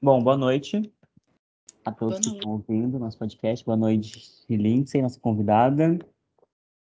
Bom, 0.00 0.22
boa 0.22 0.36
noite 0.36 0.94
a 1.84 1.90
Boa 1.90 1.98
todos 1.98 2.20
que 2.20 2.36
estão 2.36 2.52
ouvindo 2.52 3.00
nosso 3.00 3.18
podcast. 3.18 3.64
Boa 3.64 3.76
noite, 3.76 4.44
Lindsay, 4.48 5.02
nossa 5.02 5.18
convidada. 5.18 5.98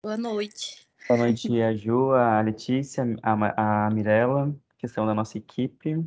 Boa 0.01 0.15
noite. 0.15 0.87
Boa 1.09 1.19
noite 1.19 1.61
a 1.61 1.75
Ju, 1.75 2.11
a 2.11 2.39
Letícia, 2.39 3.03
a, 3.21 3.85
a 3.85 3.89
Mirella, 3.89 4.55
que 4.77 4.87
são 4.87 5.05
da 5.05 5.13
nossa 5.13 5.37
equipe. 5.37 6.05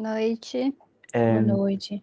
Noite. 0.00 0.74
É, 1.12 1.42
Boa 1.42 1.58
noite. 1.58 2.02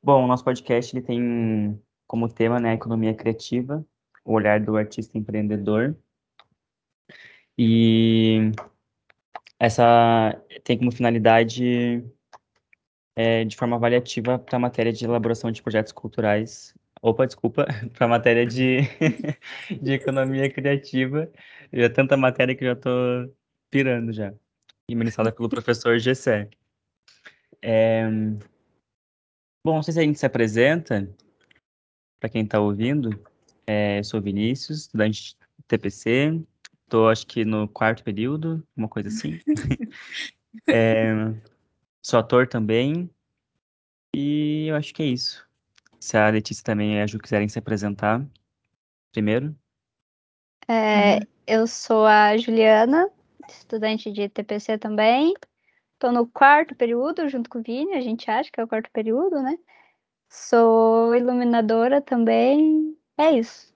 Bom, 0.00 0.24
o 0.24 0.28
nosso 0.28 0.44
podcast 0.44 0.94
ele 0.94 1.04
tem 1.04 1.82
como 2.06 2.28
tema, 2.28 2.60
né, 2.60 2.70
a 2.70 2.74
economia 2.74 3.14
criativa, 3.14 3.84
o 4.24 4.32
olhar 4.32 4.60
do 4.60 4.76
artista 4.76 5.18
empreendedor. 5.18 5.96
E 7.58 8.52
essa 9.58 10.40
tem 10.62 10.78
como 10.78 10.92
finalidade, 10.92 12.04
é, 13.16 13.44
de 13.44 13.56
forma 13.56 13.76
avaliativa, 13.76 14.38
para 14.38 14.56
a 14.56 14.60
matéria 14.60 14.92
de 14.92 15.04
elaboração 15.04 15.50
de 15.50 15.62
projetos 15.62 15.92
culturais. 15.92 16.74
Opa, 17.02 17.26
desculpa, 17.26 17.66
para 17.94 18.06
a 18.06 18.08
matéria 18.08 18.46
de, 18.46 18.78
de 19.82 19.92
economia 19.92 20.50
criativa. 20.50 21.30
Já 21.72 21.84
é 21.84 21.88
tanta 21.88 22.16
matéria 22.16 22.54
que 22.54 22.64
já 22.64 22.74
tô 22.76 22.90
pirando 23.70 24.12
já. 24.12 24.32
E 24.88 24.94
ministrada 24.94 25.32
pelo 25.32 25.48
professor 25.48 25.98
Gessé. 25.98 26.48
É, 27.62 28.04
Bom, 29.66 29.76
não 29.76 29.82
sei 29.82 29.94
se 29.94 30.00
a 30.00 30.02
gente 30.02 30.18
se 30.18 30.26
apresenta, 30.26 31.08
para 32.20 32.28
quem 32.28 32.42
está 32.42 32.60
ouvindo. 32.60 33.18
É, 33.66 33.98
eu 33.98 34.04
sou 34.04 34.20
Vinícius, 34.20 34.80
estudante 34.80 35.34
de 35.58 35.64
TPC. 35.66 36.38
Estou, 36.82 37.08
acho 37.08 37.26
que, 37.26 37.46
no 37.46 37.66
quarto 37.66 38.04
período, 38.04 38.62
uma 38.76 38.88
coisa 38.88 39.08
assim. 39.08 39.40
É, 40.68 41.12
sou 42.04 42.18
ator 42.18 42.46
também. 42.46 43.10
E 44.14 44.66
eu 44.68 44.76
acho 44.76 44.92
que 44.92 45.02
é 45.02 45.06
isso. 45.06 45.44
Se 45.98 46.16
a 46.18 46.28
Letícia 46.28 46.62
também 46.62 46.96
e 46.96 47.00
a 47.00 47.06
Ju 47.06 47.18
quiserem 47.18 47.48
se 47.48 47.58
apresentar 47.58 48.24
primeiro. 49.10 49.56
É, 50.68 51.16
Uhum. 51.16 51.20
Eu 51.46 51.66
sou 51.66 52.06
a 52.06 52.36
Juliana, 52.36 53.10
estudante 53.48 54.10
de 54.12 54.28
TPC 54.28 54.78
também. 54.78 55.34
Estou 55.94 56.12
no 56.12 56.26
quarto 56.26 56.74
período, 56.74 57.28
junto 57.28 57.48
com 57.48 57.58
o 57.58 57.62
Vini, 57.62 57.94
a 57.94 58.00
gente 58.00 58.30
acha 58.30 58.50
que 58.50 58.60
é 58.60 58.64
o 58.64 58.68
quarto 58.68 58.90
período, 58.90 59.40
né? 59.42 59.58
Sou 60.28 61.14
iluminadora 61.14 62.00
também. 62.00 62.96
É 63.16 63.30
isso. 63.32 63.72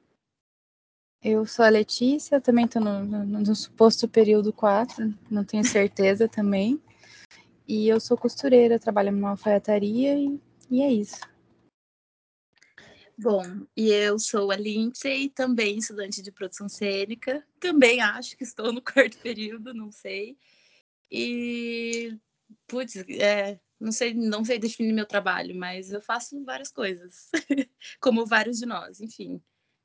Eu 1.23 1.47
sou 1.47 1.65
a 1.65 1.69
Letícia, 1.69 2.41
também 2.41 2.65
estou 2.65 2.83
no, 2.83 3.05
no, 3.05 3.25
no 3.25 3.55
suposto 3.55 4.09
período 4.09 4.53
4, 4.53 5.15
não 5.31 5.45
tenho 5.45 5.65
certeza 5.65 6.29
também. 6.29 6.81
E 7.69 7.87
eu 7.87 8.01
sou 8.01 8.17
costureira, 8.17 8.79
trabalho 8.79 9.13
numa 9.13 9.29
alfaiataria 9.31 10.19
e, 10.19 10.41
e 10.71 10.83
é 10.83 10.91
isso. 10.91 11.21
Bom, 13.21 13.43
e 13.77 13.91
eu 13.91 14.19
sou 14.19 14.51
a 14.51 14.57
Lindsay, 14.57 15.29
também 15.29 15.77
estudante 15.77 16.23
de 16.23 16.33
produção 16.33 16.67
cênica. 16.67 17.45
Também 17.61 18.01
acho 18.01 18.39
que 18.39 18.45
estou 18.45 18.73
no 18.73 18.81
quarto 18.83 19.19
período, 19.19 19.75
não 19.75 19.93
sei. 19.93 20.39
E, 21.11 22.17
putz, 22.67 22.97
é, 22.97 23.61
não 23.79 23.93
sei, 23.93 24.15
não 24.15 24.43
sei 24.45 24.59
definir 24.59 24.95
meu 24.95 25.07
trabalho, 25.07 25.55
mas 25.55 25.93
eu 25.93 26.01
faço 26.01 26.43
várias 26.45 26.73
coisas, 26.73 27.29
como 28.01 28.25
vários 28.25 28.59
de 28.59 28.65
nós, 28.65 29.01
enfim. 29.01 29.43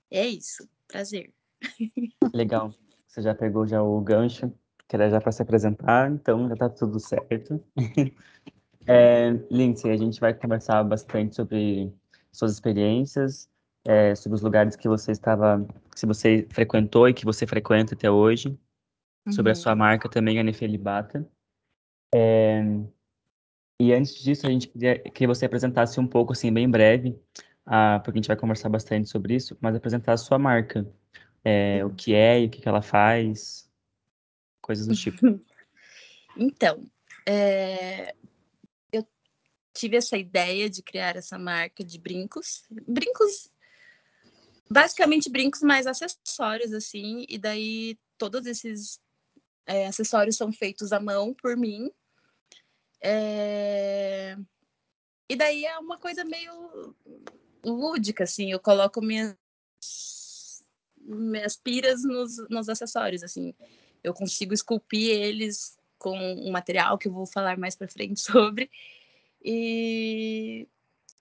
É 0.10 0.26
isso. 0.26 0.70
Prazer. 0.88 1.34
Legal. 2.34 2.74
Você 3.08 3.22
já 3.22 3.36
pegou 3.36 3.68
já 3.68 3.84
o 3.84 4.00
gancho, 4.00 4.54
que 4.94 4.96
era 4.96 5.10
já 5.10 5.20
para 5.20 5.32
se 5.32 5.42
apresentar, 5.42 6.12
então 6.12 6.48
já 6.48 6.56
tá 6.56 6.70
tudo 6.70 7.00
certo. 7.00 7.60
É, 8.86 9.30
Lindsay, 9.50 9.92
a 9.92 9.96
gente 9.96 10.20
vai 10.20 10.34
conversar 10.34 10.84
bastante 10.84 11.36
sobre 11.38 11.90
suas 12.34 12.52
experiências, 12.52 13.50
é, 13.86 14.14
sobre 14.14 14.36
os 14.36 14.42
lugares 14.42 14.76
que 14.76 14.90
você 14.90 15.14
estava, 15.14 15.66
que 15.96 16.06
você 16.06 16.46
frequentou 16.50 17.08
e 17.08 17.14
que 17.14 17.24
você 17.24 17.48
frequenta 17.48 17.96
até 17.96 18.12
hoje, 18.12 18.60
sobre 19.32 19.54
a 19.54 19.56
Uhum. 19.56 19.62
sua 19.62 19.74
marca 19.74 20.10
também, 20.10 20.38
a 20.38 20.44
Nefelibata. 20.44 21.26
É, 22.14 22.62
e 23.80 23.94
antes 23.94 24.16
disso, 24.16 24.46
a 24.46 24.50
gente 24.50 24.68
queria 24.68 25.00
que 25.00 25.26
você 25.26 25.46
apresentasse 25.46 25.98
um 26.00 26.06
pouco, 26.08 26.34
assim, 26.34 26.52
bem 26.52 26.70
breve, 26.70 27.18
ah, 27.66 28.02
porque 28.04 28.18
a 28.18 28.22
gente 28.22 28.28
vai 28.28 28.36
conversar 28.38 28.68
bastante 28.68 29.08
sobre 29.10 29.34
isso, 29.36 29.58
mas 29.62 29.76
apresentar 29.76 30.14
a 30.14 30.18
sua 30.18 30.38
marca, 30.38 30.86
É, 31.46 31.86
o 31.86 31.90
que 31.94 32.14
é 32.14 32.42
e 32.42 32.48
o 32.48 32.50
que 32.50 32.62
que 32.62 32.68
ela 32.70 32.82
faz, 32.82 33.63
coisas 34.64 34.88
do 34.88 34.96
tipo. 34.96 35.20
Então, 36.36 36.90
é, 37.28 38.16
eu 38.92 39.08
tive 39.72 39.98
essa 39.98 40.18
ideia 40.18 40.68
de 40.68 40.82
criar 40.82 41.16
essa 41.16 41.38
marca 41.38 41.84
de 41.84 42.00
brincos. 42.00 42.64
Brincos, 42.88 43.52
basicamente 44.68 45.30
brincos, 45.30 45.62
mais 45.62 45.86
acessórios, 45.86 46.74
assim. 46.74 47.24
E 47.30 47.38
daí 47.38 48.00
todos 48.18 48.48
esses 48.48 49.00
é, 49.68 49.86
acessórios 49.86 50.36
são 50.36 50.52
feitos 50.52 50.92
à 50.92 51.00
mão 51.00 51.36
por 51.36 51.56
mim. 51.56 51.92
É, 53.00 54.36
E 55.30 55.36
daí 55.36 55.66
é 55.66 55.78
uma 55.78 56.00
coisa 56.00 56.24
meio 56.26 56.96
lúdica, 57.64 58.24
assim. 58.24 58.52
Eu 58.52 58.60
coloco 58.60 59.02
minhas, 59.02 59.36
minhas 60.98 61.56
piras 61.56 62.04
nos, 62.04 62.38
nos 62.50 62.70
acessórios, 62.70 63.24
assim. 63.24 63.54
Eu 64.04 64.14
consigo 64.14 64.54
esculpir 64.54 65.10
eles 65.10 65.78
com 65.98 66.18
um 66.18 66.52
material 66.52 66.98
que 66.98 67.08
eu 67.08 67.14
vou 67.14 67.26
falar 67.26 67.58
mais 67.58 67.76
pra 67.76 67.88
frente 67.88 68.20
sobre. 68.22 68.70
E 69.44 70.68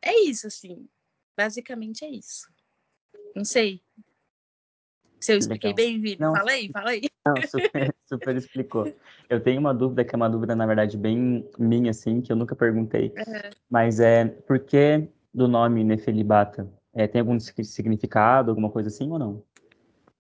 é 0.01 0.21
isso, 0.23 0.47
assim. 0.47 0.89
Basicamente 1.37 2.05
é 2.05 2.11
isso. 2.11 2.49
Não 3.35 3.45
sei 3.45 3.81
se 5.21 5.33
eu 5.33 5.39
expliquei 5.39 5.71
Legal. 5.71 5.77
bem, 5.77 6.01
Vini. 6.01 6.17
Não, 6.19 6.35
Fala 6.35 6.51
aí, 6.51 6.69
fala 6.71 6.91
aí. 6.91 7.03
Não, 7.25 7.41
super, 7.49 7.95
super 8.05 8.37
explicou. 8.37 8.93
Eu 9.31 9.41
tenho 9.41 9.61
uma 9.61 9.73
dúvida 9.73 10.05
que 10.05 10.15
é 10.15 10.17
uma 10.17 10.29
dúvida, 10.29 10.57
na 10.57 10.67
verdade, 10.67 10.99
bem 10.99 11.49
minha, 11.59 11.93
assim, 11.93 12.21
que 12.21 12.33
eu 12.33 12.37
nunca 12.37 12.57
perguntei. 12.57 13.15
Mas 13.71 14.01
é, 14.01 14.27
por 14.27 14.59
que 14.59 15.09
do 15.33 15.47
nome 15.47 15.85
Nefelibata? 15.85 16.69
É, 16.93 17.07
tem 17.07 17.21
algum 17.21 17.39
sig- 17.39 17.65
significado, 17.65 18.51
alguma 18.51 18.71
coisa 18.71 18.89
assim 18.89 19.09
ou 19.11 19.19
não? 19.19 19.45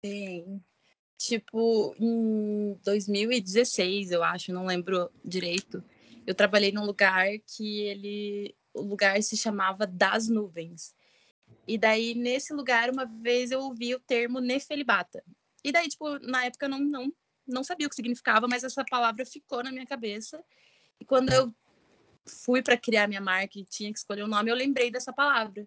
Tem. 0.00 0.60
Tipo, 1.18 1.96
em 1.98 2.78
2016, 2.84 4.12
eu 4.12 4.22
acho, 4.22 4.52
não 4.52 4.64
lembro 4.64 5.10
direito. 5.24 5.82
Eu 6.24 6.32
trabalhei 6.32 6.70
num 6.70 6.86
lugar 6.86 7.26
que 7.44 7.80
ele. 7.80 8.54
O 8.72 8.82
lugar 8.82 9.20
se 9.20 9.36
chamava 9.36 9.84
Das 9.84 10.28
Nuvens. 10.28 10.94
E 11.66 11.76
daí, 11.76 12.14
nesse 12.14 12.52
lugar, 12.52 12.88
uma 12.88 13.04
vez 13.04 13.50
eu 13.50 13.60
ouvi 13.60 13.94
o 13.94 14.00
termo 14.00 14.38
Nefelibata. 14.38 15.22
E 15.64 15.72
daí, 15.72 15.88
tipo, 15.88 16.20
na 16.20 16.44
época 16.44 16.66
eu 16.66 16.70
não, 16.70 16.78
não, 16.78 17.12
não 17.46 17.64
sabia 17.64 17.88
o 17.88 17.90
que 17.90 17.96
significava, 17.96 18.46
mas 18.46 18.62
essa 18.62 18.84
palavra 18.84 19.26
ficou 19.26 19.62
na 19.62 19.72
minha 19.72 19.86
cabeça. 19.86 20.42
E 21.00 21.04
quando 21.04 21.32
eu 21.32 21.52
fui 22.26 22.62
para 22.62 22.76
criar 22.76 23.08
minha 23.08 23.20
marca 23.20 23.58
e 23.58 23.64
tinha 23.64 23.92
que 23.92 23.98
escolher 23.98 24.22
o 24.22 24.28
nome, 24.28 24.50
eu 24.50 24.54
lembrei 24.54 24.90
dessa 24.90 25.12
palavra. 25.12 25.66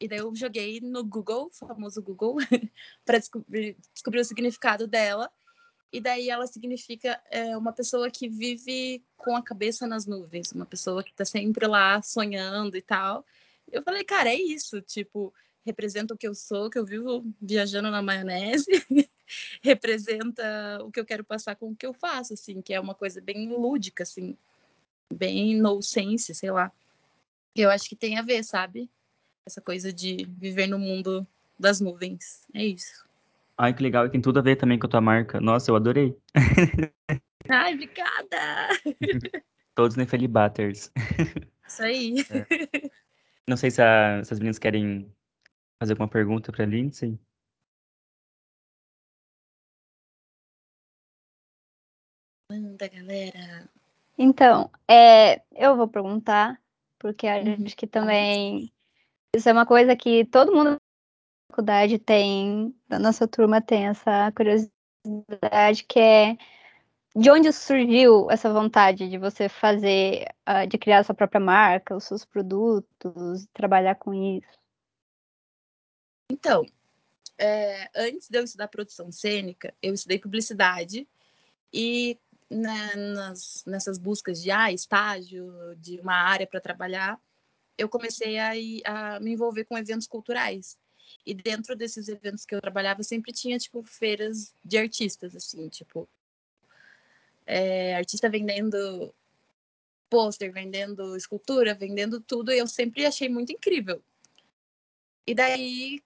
E 0.00 0.06
daí 0.06 0.18
eu 0.18 0.34
joguei 0.34 0.80
no 0.80 1.04
Google, 1.04 1.50
famoso 1.52 2.00
Google, 2.00 2.36
para 3.04 3.18
descobrir, 3.18 3.76
descobrir 3.92 4.20
o 4.20 4.24
significado 4.24 4.86
dela. 4.86 5.30
E 5.92 6.00
daí 6.00 6.28
ela 6.28 6.46
significa 6.46 7.20
é, 7.30 7.56
uma 7.56 7.72
pessoa 7.72 8.10
que 8.10 8.28
vive 8.28 9.02
com 9.16 9.34
a 9.34 9.42
cabeça 9.42 9.86
nas 9.86 10.06
nuvens, 10.06 10.52
uma 10.52 10.66
pessoa 10.66 11.02
que 11.02 11.12
tá 11.14 11.24
sempre 11.24 11.66
lá 11.66 12.00
sonhando 12.02 12.76
e 12.76 12.82
tal. 12.82 13.24
Eu 13.70 13.82
falei, 13.82 14.04
cara, 14.04 14.28
é 14.28 14.36
isso, 14.36 14.80
tipo, 14.82 15.32
representa 15.64 16.14
o 16.14 16.16
que 16.16 16.28
eu 16.28 16.34
sou, 16.34 16.70
que 16.70 16.78
eu 16.78 16.84
vivo 16.84 17.24
viajando 17.40 17.90
na 17.90 18.02
maionese, 18.02 18.70
representa 19.62 20.78
o 20.82 20.90
que 20.90 21.00
eu 21.00 21.04
quero 21.04 21.24
passar 21.24 21.56
com 21.56 21.70
o 21.70 21.76
que 21.76 21.86
eu 21.86 21.92
faço, 21.92 22.34
assim, 22.34 22.62
que 22.62 22.72
é 22.72 22.80
uma 22.80 22.94
coisa 22.94 23.20
bem 23.20 23.48
lúdica, 23.48 24.02
assim, 24.02 24.36
bem 25.12 25.56
no 25.56 25.82
sense, 25.82 26.34
sei 26.34 26.50
lá. 26.50 26.70
Eu 27.54 27.70
acho 27.70 27.88
que 27.88 27.96
tem 27.96 28.18
a 28.18 28.22
ver, 28.22 28.44
sabe? 28.44 28.90
Essa 29.48 29.62
coisa 29.62 29.90
de 29.90 30.28
viver 30.38 30.66
no 30.66 30.78
mundo 30.78 31.26
das 31.58 31.80
nuvens. 31.80 32.42
É 32.52 32.62
isso. 32.62 33.02
Ai, 33.56 33.72
que 33.72 33.82
legal, 33.82 34.04
e 34.04 34.10
tem 34.10 34.20
tudo 34.20 34.38
a 34.38 34.42
ver 34.42 34.56
também 34.56 34.78
com 34.78 34.86
a 34.86 34.90
tua 34.90 35.00
marca. 35.00 35.40
Nossa, 35.40 35.70
eu 35.70 35.76
adorei. 35.76 36.14
Ai, 37.48 37.72
obrigada! 37.72 38.68
Todos 39.74 39.96
Nefelibaters. 39.96 40.92
Isso 41.66 41.82
aí. 41.82 42.14
Não 43.48 43.56
sei 43.56 43.70
se, 43.70 43.80
a- 43.80 44.22
se 44.22 44.34
as 44.34 44.38
meninas 44.38 44.58
querem 44.58 45.10
fazer 45.80 45.94
alguma 45.94 46.08
pergunta 46.10 46.52
pra 46.52 46.66
Lindsay. 46.66 47.18
Manda, 52.52 52.86
galera. 52.86 53.66
Então, 54.18 54.70
é, 54.86 55.40
eu 55.56 55.74
vou 55.74 55.88
perguntar, 55.88 56.60
porque 56.98 57.26
Uhum. 57.26 57.64
acho 57.64 57.74
que 57.76 57.86
também 57.86 58.70
isso 59.34 59.48
é 59.48 59.52
uma 59.52 59.66
coisa 59.66 59.94
que 59.96 60.24
todo 60.24 60.54
mundo 60.54 60.70
da 60.70 60.78
faculdade 61.50 61.98
tem, 61.98 62.74
da 62.88 62.98
nossa 62.98 63.26
turma 63.26 63.60
tem 63.60 63.86
essa 63.86 64.32
curiosidade, 64.32 65.84
que 65.84 65.98
é 65.98 66.36
de 67.16 67.30
onde 67.30 67.52
surgiu 67.52 68.30
essa 68.30 68.52
vontade 68.52 69.08
de 69.08 69.18
você 69.18 69.48
fazer, 69.48 70.26
uh, 70.48 70.66
de 70.66 70.78
criar 70.78 71.04
sua 71.04 71.14
própria 71.14 71.40
marca, 71.40 71.96
os 71.96 72.04
seus 72.04 72.24
produtos, 72.24 73.46
trabalhar 73.52 73.96
com 73.96 74.14
isso? 74.14 74.58
Então, 76.30 76.64
é, 77.38 77.90
antes 77.96 78.28
de 78.28 78.38
eu 78.38 78.44
estudar 78.44 78.68
produção 78.68 79.10
cênica, 79.10 79.74
eu 79.82 79.94
estudei 79.94 80.18
publicidade 80.18 81.08
e 81.72 82.18
né, 82.50 82.94
nas, 82.94 83.64
nessas 83.66 83.98
buscas 83.98 84.42
de 84.42 84.50
ah, 84.50 84.72
estágio, 84.72 85.52
de 85.76 86.00
uma 86.00 86.14
área 86.14 86.46
para 86.46 86.60
trabalhar, 86.60 87.20
eu 87.78 87.88
comecei 87.88 88.36
a, 88.38 88.50
a 88.84 89.20
me 89.20 89.30
envolver 89.32 89.64
com 89.64 89.78
eventos 89.78 90.06
culturais. 90.08 90.76
E 91.24 91.32
dentro 91.32 91.76
desses 91.76 92.08
eventos 92.08 92.44
que 92.44 92.54
eu 92.54 92.60
trabalhava, 92.60 93.02
sempre 93.02 93.32
tinha, 93.32 93.58
tipo, 93.58 93.82
feiras 93.84 94.52
de 94.64 94.76
artistas, 94.76 95.34
assim, 95.36 95.68
tipo, 95.68 96.08
é, 97.46 97.94
artista 97.94 98.28
vendendo 98.28 99.14
pôster, 100.10 100.52
vendendo 100.52 101.16
escultura, 101.16 101.74
vendendo 101.74 102.20
tudo, 102.20 102.52
e 102.52 102.58
eu 102.58 102.66
sempre 102.66 103.06
achei 103.06 103.28
muito 103.28 103.52
incrível. 103.52 104.02
E 105.26 105.34
daí, 105.34 106.02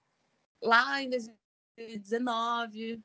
lá 0.61 1.01
em 1.01 1.09
2019, 1.09 3.01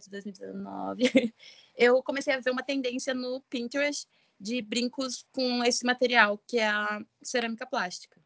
de 0.00 0.10
2019, 0.10 1.02
eu 1.76 2.02
comecei 2.02 2.32
a 2.32 2.40
ver 2.40 2.50
uma 2.50 2.62
tendência 2.62 3.12
no 3.12 3.40
Pinterest 3.50 4.08
de 4.38 4.60
brincos 4.62 5.24
com 5.32 5.64
esse 5.64 5.84
material, 5.84 6.38
que 6.46 6.58
é 6.58 6.68
a 6.68 7.04
cerâmica 7.22 7.66
plástica. 7.66 8.20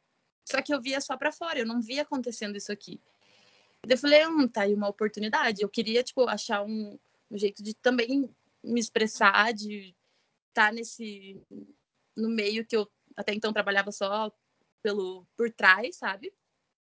Só 0.45 0.63
que 0.63 0.73
eu 0.73 0.81
via 0.81 1.01
só 1.01 1.17
para 1.17 1.33
fora, 1.33 1.59
eu 1.59 1.67
não 1.67 1.81
via 1.81 2.03
acontecendo 2.03 2.57
isso 2.57 2.73
aqui. 2.73 3.01
Eu 3.87 3.99
falei, 3.99 4.27
hum, 4.27 4.49
tá 4.49 4.63
aí 4.63 4.75
uma 4.75 4.89
oportunidade. 4.89 5.63
Eu 5.63 5.69
queria, 5.69 6.03
tipo, 6.03 6.29
achar 6.29 6.63
um, 6.63 6.99
um 7.31 7.39
jeito 7.39 7.63
de 7.63 7.75
também 7.75 8.29
me 8.63 8.81
expressar, 8.81 9.53
de 9.53 9.95
estar 10.49 10.67
tá 10.69 10.73
nesse 10.73 11.41
no 12.17 12.29
meio 12.29 12.67
que 12.67 12.77
eu 12.77 12.91
até 13.17 13.33
então 13.33 13.53
trabalhava 13.53 13.93
só 13.93 14.33
pelo 14.83 15.27
por 15.37 15.51
trás, 15.53 15.97
sabe? 15.97 16.33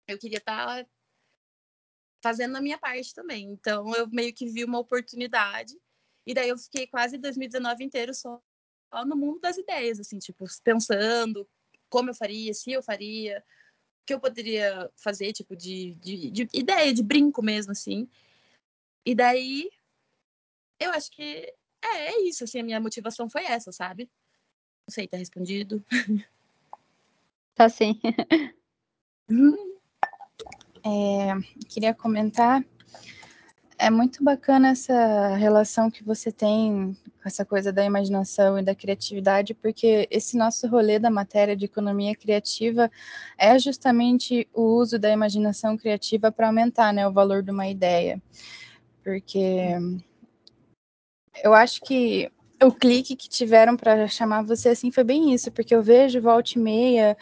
Eu 0.07 0.19
queria 0.19 0.39
estar 0.39 0.85
tá 0.85 0.91
fazendo 2.23 2.57
a 2.57 2.61
minha 2.61 2.79
parte 2.79 3.15
também. 3.15 3.51
Então 3.51 3.95
eu 3.95 4.09
meio 4.09 4.35
que 4.35 4.47
vi 4.47 4.65
uma 4.65 4.79
oportunidade 4.79 5.75
e 6.27 6.35
daí 6.35 6.49
eu 6.49 6.59
fiquei 6.59 6.87
quase 6.87 7.19
2019 7.19 7.85
inteiro 7.85 8.15
só, 8.15 8.43
só 8.95 9.05
no 9.05 9.17
mundo 9.17 9.41
das 9.41 9.59
ideias, 9.59 9.99
assim, 9.99 10.21
tipo, 10.21 10.45
pensando 10.63 11.49
como 11.91 12.11
eu 12.11 12.15
faria, 12.15 12.55
se 12.55 12.71
eu 12.71 12.81
faria, 12.83 13.41
o 13.41 14.07
que 14.07 14.15
eu 14.15 14.21
poderia 14.21 14.89
fazer, 14.97 15.33
tipo, 15.33 15.57
de, 15.57 15.95
de, 15.95 16.31
de 16.31 16.49
ideia, 16.53 16.95
de 16.95 17.03
brinco 17.03 17.43
mesmo, 17.43 17.73
assim. 17.73 18.09
E 19.05 19.15
daí 19.15 19.69
eu 20.79 20.91
acho 20.93 21.11
que 21.11 21.53
é, 21.83 22.13
é 22.13 22.23
isso, 22.23 22.45
assim, 22.45 22.61
a 22.61 22.63
minha 22.63 22.81
motivação 22.81 23.29
foi 23.29 23.45
essa, 23.45 23.73
sabe? 23.73 24.09
Não 24.87 24.93
sei, 24.93 25.09
tá 25.09 25.17
respondido? 25.17 25.85
Tá 27.57 27.69
sim. 27.69 28.01
é, 30.85 31.69
queria 31.69 31.95
comentar 31.95 32.65
é 33.85 33.91
muito 33.91 34.25
bacana 34.25 34.69
essa 34.71 35.35
relação 35.37 35.91
que 35.91 36.03
você 36.03 36.33
tem 36.33 36.97
com 37.23 37.29
essa 37.29 37.45
coisa 37.45 37.71
da 37.71 37.85
imaginação 37.85 38.59
e 38.59 38.63
da 38.63 38.75
criatividade, 38.75 39.53
porque 39.53 40.09
esse 40.11 40.39
nosso 40.39 40.67
rolê 40.67 40.99
da 40.99 41.11
matéria 41.11 41.55
de 41.55 41.67
economia 41.67 42.17
criativa 42.17 42.91
é 43.37 43.59
justamente 43.59 44.49
o 44.55 44.63
uso 44.63 44.99
da 44.99 45.11
imaginação 45.11 45.77
criativa 45.77 46.33
para 46.33 46.47
aumentar 46.47 46.95
né, 46.95 47.07
o 47.07 47.13
valor 47.13 47.43
de 47.43 47.51
uma 47.51 47.69
ideia. 47.69 48.23
Porque 49.03 49.77
eu 51.43 51.53
acho 51.53 51.83
que 51.83 52.33
o 52.63 52.73
clique 52.73 53.15
que 53.15 53.29
tiveram 53.29 53.77
para 53.77 54.09
chamar 54.09 54.45
você 54.45 54.71
assim 54.71 54.91
foi 54.91 55.05
bem 55.05 55.35
isso, 55.35 55.53
porque 55.53 55.75
eu 55.75 55.83
vejo 55.83 56.23
volta 56.23 56.53
e 56.57 56.59
meia 56.59 57.15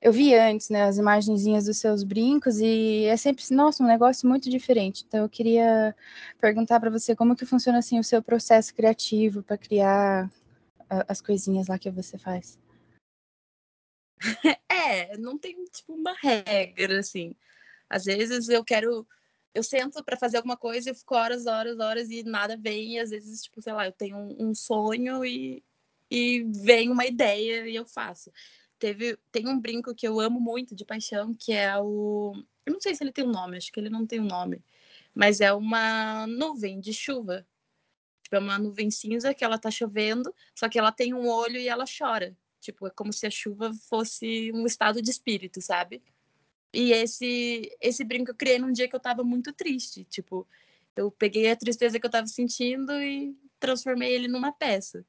eu 0.00 0.12
vi 0.12 0.34
antes, 0.34 0.70
né, 0.70 0.84
as 0.84 0.96
imagenzinhas 0.96 1.64
dos 1.64 1.78
seus 1.78 2.04
brincos 2.04 2.60
e 2.60 3.04
é 3.06 3.16
sempre, 3.16 3.44
nossa, 3.50 3.82
um 3.82 3.86
negócio 3.86 4.28
muito 4.28 4.48
diferente. 4.48 5.04
Então 5.06 5.20
eu 5.20 5.28
queria 5.28 5.94
perguntar 6.40 6.78
para 6.78 6.90
você 6.90 7.16
como 7.16 7.34
que 7.34 7.44
funciona 7.44 7.78
assim 7.78 7.98
o 7.98 8.04
seu 8.04 8.22
processo 8.22 8.74
criativo 8.74 9.42
para 9.42 9.58
criar 9.58 10.30
as 10.88 11.20
coisinhas 11.20 11.66
lá 11.66 11.78
que 11.78 11.90
você 11.90 12.16
faz. 12.18 12.58
É, 14.70 15.18
não 15.18 15.36
tem 15.36 15.62
tipo 15.66 15.92
uma 15.92 16.14
regra 16.14 17.00
assim. 17.00 17.34
Às 17.90 18.04
vezes 18.04 18.48
eu 18.48 18.64
quero 18.64 19.06
eu 19.54 19.62
sento 19.62 20.02
para 20.04 20.16
fazer 20.16 20.38
alguma 20.38 20.56
coisa 20.56 20.90
e 20.90 20.94
fico 20.94 21.14
horas, 21.14 21.46
horas, 21.46 21.78
horas 21.78 22.10
e 22.10 22.22
nada 22.22 22.56
vem. 22.56 22.94
E 22.94 22.98
às 23.00 23.10
vezes, 23.10 23.42
tipo, 23.42 23.60
sei 23.60 23.72
lá, 23.72 23.86
eu 23.86 23.92
tenho 23.92 24.16
um, 24.16 24.50
um 24.50 24.54
sonho 24.54 25.24
e, 25.24 25.62
e 26.10 26.44
vem 26.44 26.90
uma 26.90 27.04
ideia 27.04 27.68
e 27.68 27.74
eu 27.74 27.84
faço 27.84 28.30
teve 28.78 29.18
tem 29.32 29.48
um 29.48 29.60
brinco 29.60 29.94
que 29.94 30.06
eu 30.06 30.20
amo 30.20 30.40
muito 30.40 30.74
de 30.74 30.84
paixão 30.84 31.34
que 31.34 31.52
é 31.52 31.76
o 31.78 32.34
eu 32.66 32.72
não 32.72 32.80
sei 32.80 32.94
se 32.94 33.02
ele 33.02 33.12
tem 33.12 33.24
um 33.24 33.30
nome 33.30 33.56
acho 33.56 33.72
que 33.72 33.80
ele 33.80 33.90
não 33.90 34.06
tem 34.06 34.20
um 34.20 34.26
nome 34.26 34.62
mas 35.18 35.40
é 35.40 35.52
uma 35.52 36.28
nuvem 36.28 36.78
de 36.78 36.92
chuva. 36.92 37.44
Tipo, 38.22 38.36
é 38.36 38.38
uma 38.38 38.56
nuvem 38.56 38.88
cinza 38.88 39.34
que 39.34 39.44
ela 39.44 39.58
tá 39.58 39.70
chovendo 39.70 40.32
só 40.54 40.68
que 40.68 40.78
ela 40.78 40.92
tem 40.92 41.12
um 41.12 41.28
olho 41.28 41.56
e 41.56 41.68
ela 41.68 41.84
chora. 41.86 42.36
Tipo 42.60 42.86
é 42.86 42.90
como 42.90 43.12
se 43.12 43.26
a 43.26 43.30
chuva 43.30 43.72
fosse 43.88 44.52
um 44.54 44.64
estado 44.64 45.02
de 45.02 45.10
espírito 45.10 45.60
sabe? 45.60 46.02
E 46.72 46.92
esse 46.92 47.76
esse 47.80 48.04
brinco 48.04 48.30
eu 48.30 48.34
criei 48.34 48.58
num 48.58 48.72
dia 48.72 48.88
que 48.88 48.94
eu 48.94 49.00
tava 49.00 49.24
muito 49.24 49.52
triste 49.52 50.04
tipo 50.04 50.46
eu 50.96 51.10
peguei 51.10 51.50
a 51.50 51.56
tristeza 51.56 51.98
que 51.98 52.06
eu 52.06 52.10
tava 52.10 52.26
sentindo 52.26 52.92
e 53.02 53.36
transformei 53.58 54.12
ele 54.12 54.28
numa 54.28 54.52
peça 54.52 55.04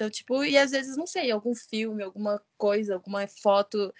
então, 0.00 0.08
tipo, 0.08 0.42
e 0.42 0.56
às 0.56 0.70
vezes, 0.70 0.96
não 0.96 1.06
sei, 1.06 1.30
algum 1.30 1.54
filme, 1.54 2.02
alguma 2.02 2.42
coisa, 2.56 2.94
alguma 2.94 3.28
foto, 3.28 3.92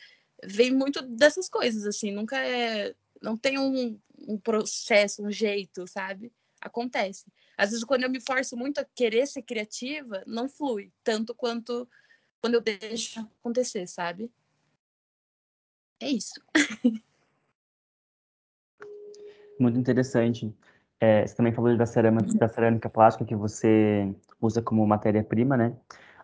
vem 0.42 0.70
muito 0.70 1.02
dessas 1.02 1.46
coisas, 1.46 1.84
assim, 1.84 2.10
nunca 2.10 2.38
é. 2.38 2.94
Não 3.20 3.36
tem 3.36 3.58
um, 3.58 4.00
um 4.26 4.38
processo, 4.38 5.22
um 5.22 5.30
jeito, 5.30 5.86
sabe? 5.86 6.32
Acontece. 6.58 7.26
Às 7.54 7.68
vezes, 7.68 7.84
quando 7.84 8.04
eu 8.04 8.10
me 8.10 8.18
forço 8.18 8.56
muito 8.56 8.78
a 8.80 8.86
querer 8.94 9.26
ser 9.26 9.42
criativa, 9.42 10.24
não 10.26 10.48
flui 10.48 10.90
tanto 11.04 11.34
quanto 11.34 11.86
quando 12.40 12.54
eu 12.54 12.62
deixo 12.62 13.20
acontecer, 13.38 13.86
sabe? 13.86 14.32
É 16.00 16.08
isso. 16.08 16.40
Muito 19.60 19.78
interessante. 19.78 20.50
É, 21.00 21.26
você 21.26 21.34
também 21.34 21.52
falou 21.52 21.74
da 21.76 21.86
cerâmica, 21.86 22.38
da 22.38 22.46
cerâmica 22.46 22.90
plástica 22.90 23.24
que 23.24 23.34
você 23.34 24.14
usa 24.40 24.60
como 24.60 24.86
matéria-prima, 24.86 25.56
né? 25.56 25.74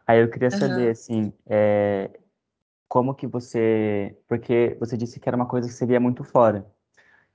Aí 0.07 0.21
eu 0.21 0.31
queria 0.31 0.51
saber, 0.51 0.91
assim, 0.91 1.33
é, 1.47 2.11
como 2.87 3.15
que 3.15 3.27
você... 3.27 4.17
Porque 4.29 4.77
você 4.79 4.97
disse 4.97 5.19
que 5.19 5.29
era 5.29 5.37
uma 5.37 5.47
coisa 5.47 5.67
que 5.67 5.75
seria 5.75 5.99
muito 5.99 6.23
fora. 6.23 6.67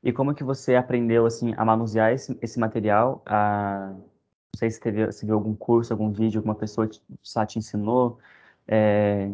E 0.03 0.13
como 0.13 0.33
que 0.33 0.43
você 0.43 0.75
aprendeu, 0.75 1.25
assim, 1.25 1.53
a 1.57 1.65
manusear 1.65 2.13
esse, 2.13 2.37
esse 2.41 2.59
material? 2.59 3.21
A, 3.25 3.91
não 3.93 4.57
sei 4.57 4.69
se 4.69 4.79
teve, 4.79 5.11
se 5.11 5.25
viu 5.25 5.35
algum 5.35 5.55
curso, 5.55 5.93
algum 5.93 6.11
vídeo, 6.11 6.39
alguma 6.39 6.55
pessoa 6.55 6.87
te, 6.87 7.01
só 7.21 7.45
te 7.45 7.59
ensinou. 7.59 8.19
É, 8.67 9.31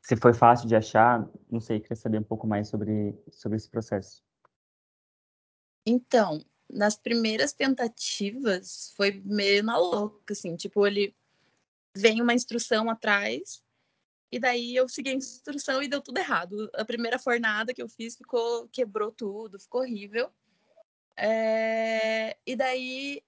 se 0.00 0.14
foi 0.16 0.32
fácil 0.32 0.68
de 0.68 0.76
achar. 0.76 1.26
Não 1.50 1.60
sei, 1.60 1.80
queria 1.80 1.96
saber 1.96 2.18
um 2.18 2.22
pouco 2.22 2.46
mais 2.46 2.68
sobre, 2.68 3.18
sobre 3.30 3.56
esse 3.56 3.68
processo. 3.68 4.22
Então, 5.84 6.40
nas 6.70 6.96
primeiras 6.96 7.52
tentativas 7.52 8.92
foi 8.96 9.22
meio 9.24 9.62
na 9.62 9.78
louca, 9.78 10.32
assim, 10.32 10.56
tipo, 10.56 10.86
ele 10.86 11.14
vem 11.94 12.20
uma 12.20 12.34
instrução 12.34 12.90
atrás 12.90 13.62
e 14.30 14.38
daí 14.38 14.74
eu 14.74 14.88
segui 14.88 15.10
a 15.10 15.14
instrução 15.14 15.82
e 15.82 15.88
deu 15.88 16.00
tudo 16.00 16.18
errado. 16.18 16.70
A 16.74 16.84
primeira 16.84 17.18
fornada 17.18 17.72
que 17.72 17.82
eu 17.82 17.88
fiz 17.88 18.16
ficou 18.16 18.68
quebrou 18.68 19.12
tudo, 19.12 19.58
ficou 19.58 19.82
horrível. 19.82 20.30
É... 21.16 22.36
E 22.44 22.56
daí 22.56 23.22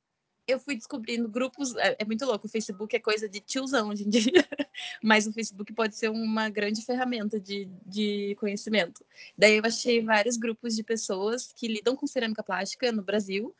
eu 0.48 0.58
fui 0.58 0.74
descobrindo 0.74 1.28
grupos. 1.28 1.76
É, 1.76 1.96
é, 2.00 2.04
muito 2.04 2.24
louco. 2.24 2.46
O 2.46 2.50
Facebook 2.50 2.96
é 2.96 2.98
coisa 2.98 3.28
de 3.28 3.38
tiozão 3.38 3.90
hoje 3.90 4.04
em 4.04 4.08
dia, 4.10 4.48
mas 5.02 5.26
o 5.26 5.32
Facebook 5.32 5.72
pode 5.74 5.94
ser 5.94 6.08
uma 6.08 6.48
grande 6.48 6.84
ferramenta 6.84 7.38
de, 7.38 7.66
de 7.84 8.34
conhecimento. 8.40 9.04
Daí 9.36 9.58
eu 9.58 9.62
achei 9.64 10.02
vários 10.02 10.38
grupos 10.38 10.74
de 10.74 10.82
pessoas 10.82 11.52
que 11.52 11.68
lidam 11.68 11.94
com 11.94 12.06
cerâmica 12.06 12.42
plástica 12.42 12.90
no 12.90 13.02
Brasil. 13.02 13.54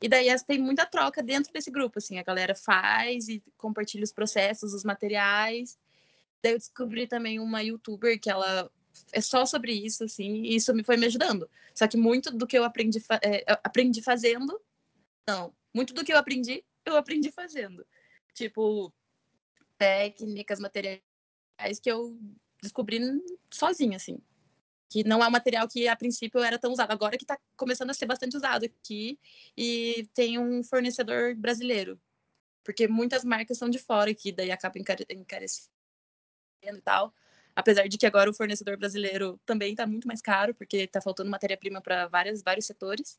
E 0.00 0.08
daí 0.08 0.26
tem 0.44 0.58
muita 0.58 0.84
troca 0.84 1.22
dentro 1.22 1.52
desse 1.52 1.70
grupo, 1.70 1.98
assim, 1.98 2.18
a 2.18 2.24
galera 2.24 2.56
faz 2.56 3.28
e 3.28 3.40
compartilha 3.56 4.02
os 4.02 4.12
processos, 4.12 4.74
os 4.74 4.82
materiais. 4.82 5.78
Daí 6.42 6.54
eu 6.54 6.58
descobri 6.58 7.06
também 7.06 7.38
uma 7.38 7.62
youtuber 7.62 8.18
que 8.18 8.28
ela 8.28 8.68
é 9.12 9.20
só 9.20 9.46
sobre 9.46 9.72
isso, 9.72 10.04
assim, 10.04 10.42
e 10.42 10.56
isso 10.56 10.74
me 10.74 10.82
foi 10.82 10.96
me 10.96 11.06
ajudando. 11.06 11.48
Só 11.72 11.86
que 11.86 11.96
muito 11.96 12.30
do 12.36 12.46
que 12.46 12.58
eu 12.58 12.64
aprendi, 12.64 13.02
é, 13.22 13.44
aprendi 13.62 14.02
fazendo, 14.02 14.60
não, 15.26 15.54
muito 15.74 15.94
do 15.94 16.04
que 16.04 16.12
eu 16.12 16.18
aprendi, 16.18 16.64
eu 16.84 16.96
aprendi 16.96 17.30
fazendo. 17.30 17.86
Tipo, 18.34 18.92
técnicas, 19.78 20.60
materiais 20.60 21.02
que 21.82 21.90
eu 21.90 22.18
descobri 22.62 23.00
sozinha, 23.50 23.96
assim. 23.96 24.18
Que 24.88 25.02
não 25.04 25.22
é 25.22 25.26
um 25.26 25.30
material 25.30 25.66
que 25.66 25.88
a 25.88 25.96
princípio 25.96 26.40
era 26.40 26.58
tão 26.58 26.72
usado. 26.72 26.92
Agora 26.92 27.16
que 27.16 27.24
está 27.24 27.38
começando 27.56 27.90
a 27.90 27.94
ser 27.94 28.06
bastante 28.06 28.36
usado 28.36 28.64
aqui 28.64 29.18
e 29.56 30.08
tem 30.14 30.38
um 30.38 30.62
fornecedor 30.62 31.34
brasileiro. 31.34 32.00
Porque 32.62 32.86
muitas 32.86 33.24
marcas 33.24 33.58
são 33.58 33.68
de 33.68 33.78
fora, 33.78 34.14
que 34.14 34.30
daí 34.30 34.50
acaba 34.50 34.78
encare 34.78 35.06
encarecendo 35.10 35.70
e 36.62 36.80
tal. 36.82 37.12
Apesar 37.56 37.88
de 37.88 37.98
que 37.98 38.06
agora 38.06 38.30
o 38.30 38.34
fornecedor 38.34 38.76
brasileiro 38.76 39.40
também 39.44 39.72
está 39.72 39.86
muito 39.86 40.06
mais 40.06 40.22
caro, 40.22 40.54
porque 40.54 40.76
está 40.78 41.00
faltando 41.00 41.30
matéria-prima 41.30 41.80
para 41.80 42.06
vários 42.08 42.42
setores. 42.60 43.18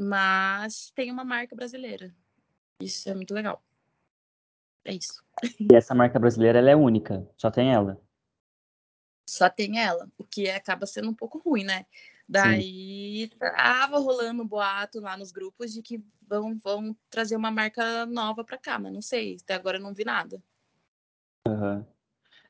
Mas 0.00 0.90
tem 0.94 1.10
uma 1.12 1.24
marca 1.24 1.54
brasileira. 1.54 2.14
Isso 2.80 3.10
é 3.10 3.14
muito 3.14 3.34
legal. 3.34 3.62
É 4.82 4.94
isso. 4.94 5.22
E 5.60 5.74
essa 5.74 5.94
marca 5.94 6.18
brasileira 6.18 6.58
ela 6.58 6.70
é 6.70 6.76
única, 6.76 7.28
só 7.36 7.50
tem 7.50 7.70
ela. 7.70 8.00
Só 9.28 9.50
tem 9.50 9.78
ela, 9.78 10.10
o 10.16 10.24
que 10.24 10.48
acaba 10.48 10.86
sendo 10.86 11.10
um 11.10 11.14
pouco 11.14 11.38
ruim, 11.38 11.64
né? 11.64 11.84
Daí 12.26 13.28
Sim. 13.30 13.38
tava 13.38 13.98
rolando 13.98 14.42
um 14.42 14.46
boato 14.46 15.00
lá 15.00 15.16
nos 15.16 15.30
grupos 15.30 15.72
de 15.72 15.82
que 15.82 16.02
vão, 16.26 16.58
vão 16.64 16.96
trazer 17.10 17.36
uma 17.36 17.50
marca 17.50 18.06
nova 18.06 18.42
para 18.42 18.56
cá, 18.56 18.78
mas 18.78 18.92
não 18.92 19.02
sei, 19.02 19.36
até 19.42 19.54
agora 19.54 19.76
eu 19.76 19.82
não 19.82 19.92
vi 19.92 20.04
nada. 20.04 20.42
Uhum. 21.46 21.84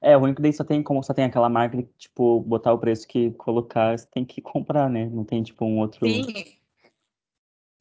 É, 0.00 0.16
o 0.16 0.20
único 0.20 0.40
daí 0.40 0.52
só 0.52 0.64
tem, 0.64 0.82
como 0.82 1.02
só 1.02 1.12
tem 1.12 1.24
aquela 1.24 1.48
marca, 1.48 1.76
de, 1.76 1.82
tipo, 1.98 2.40
botar 2.40 2.72
o 2.72 2.78
preço 2.78 3.06
que 3.08 3.32
colocar, 3.32 3.98
você 3.98 4.06
tem 4.06 4.24
que 4.24 4.40
comprar, 4.40 4.88
né? 4.88 5.06
Não 5.06 5.24
tem, 5.24 5.42
tipo, 5.42 5.64
um 5.64 5.78
outro... 5.78 6.06
Sim. 6.06 6.59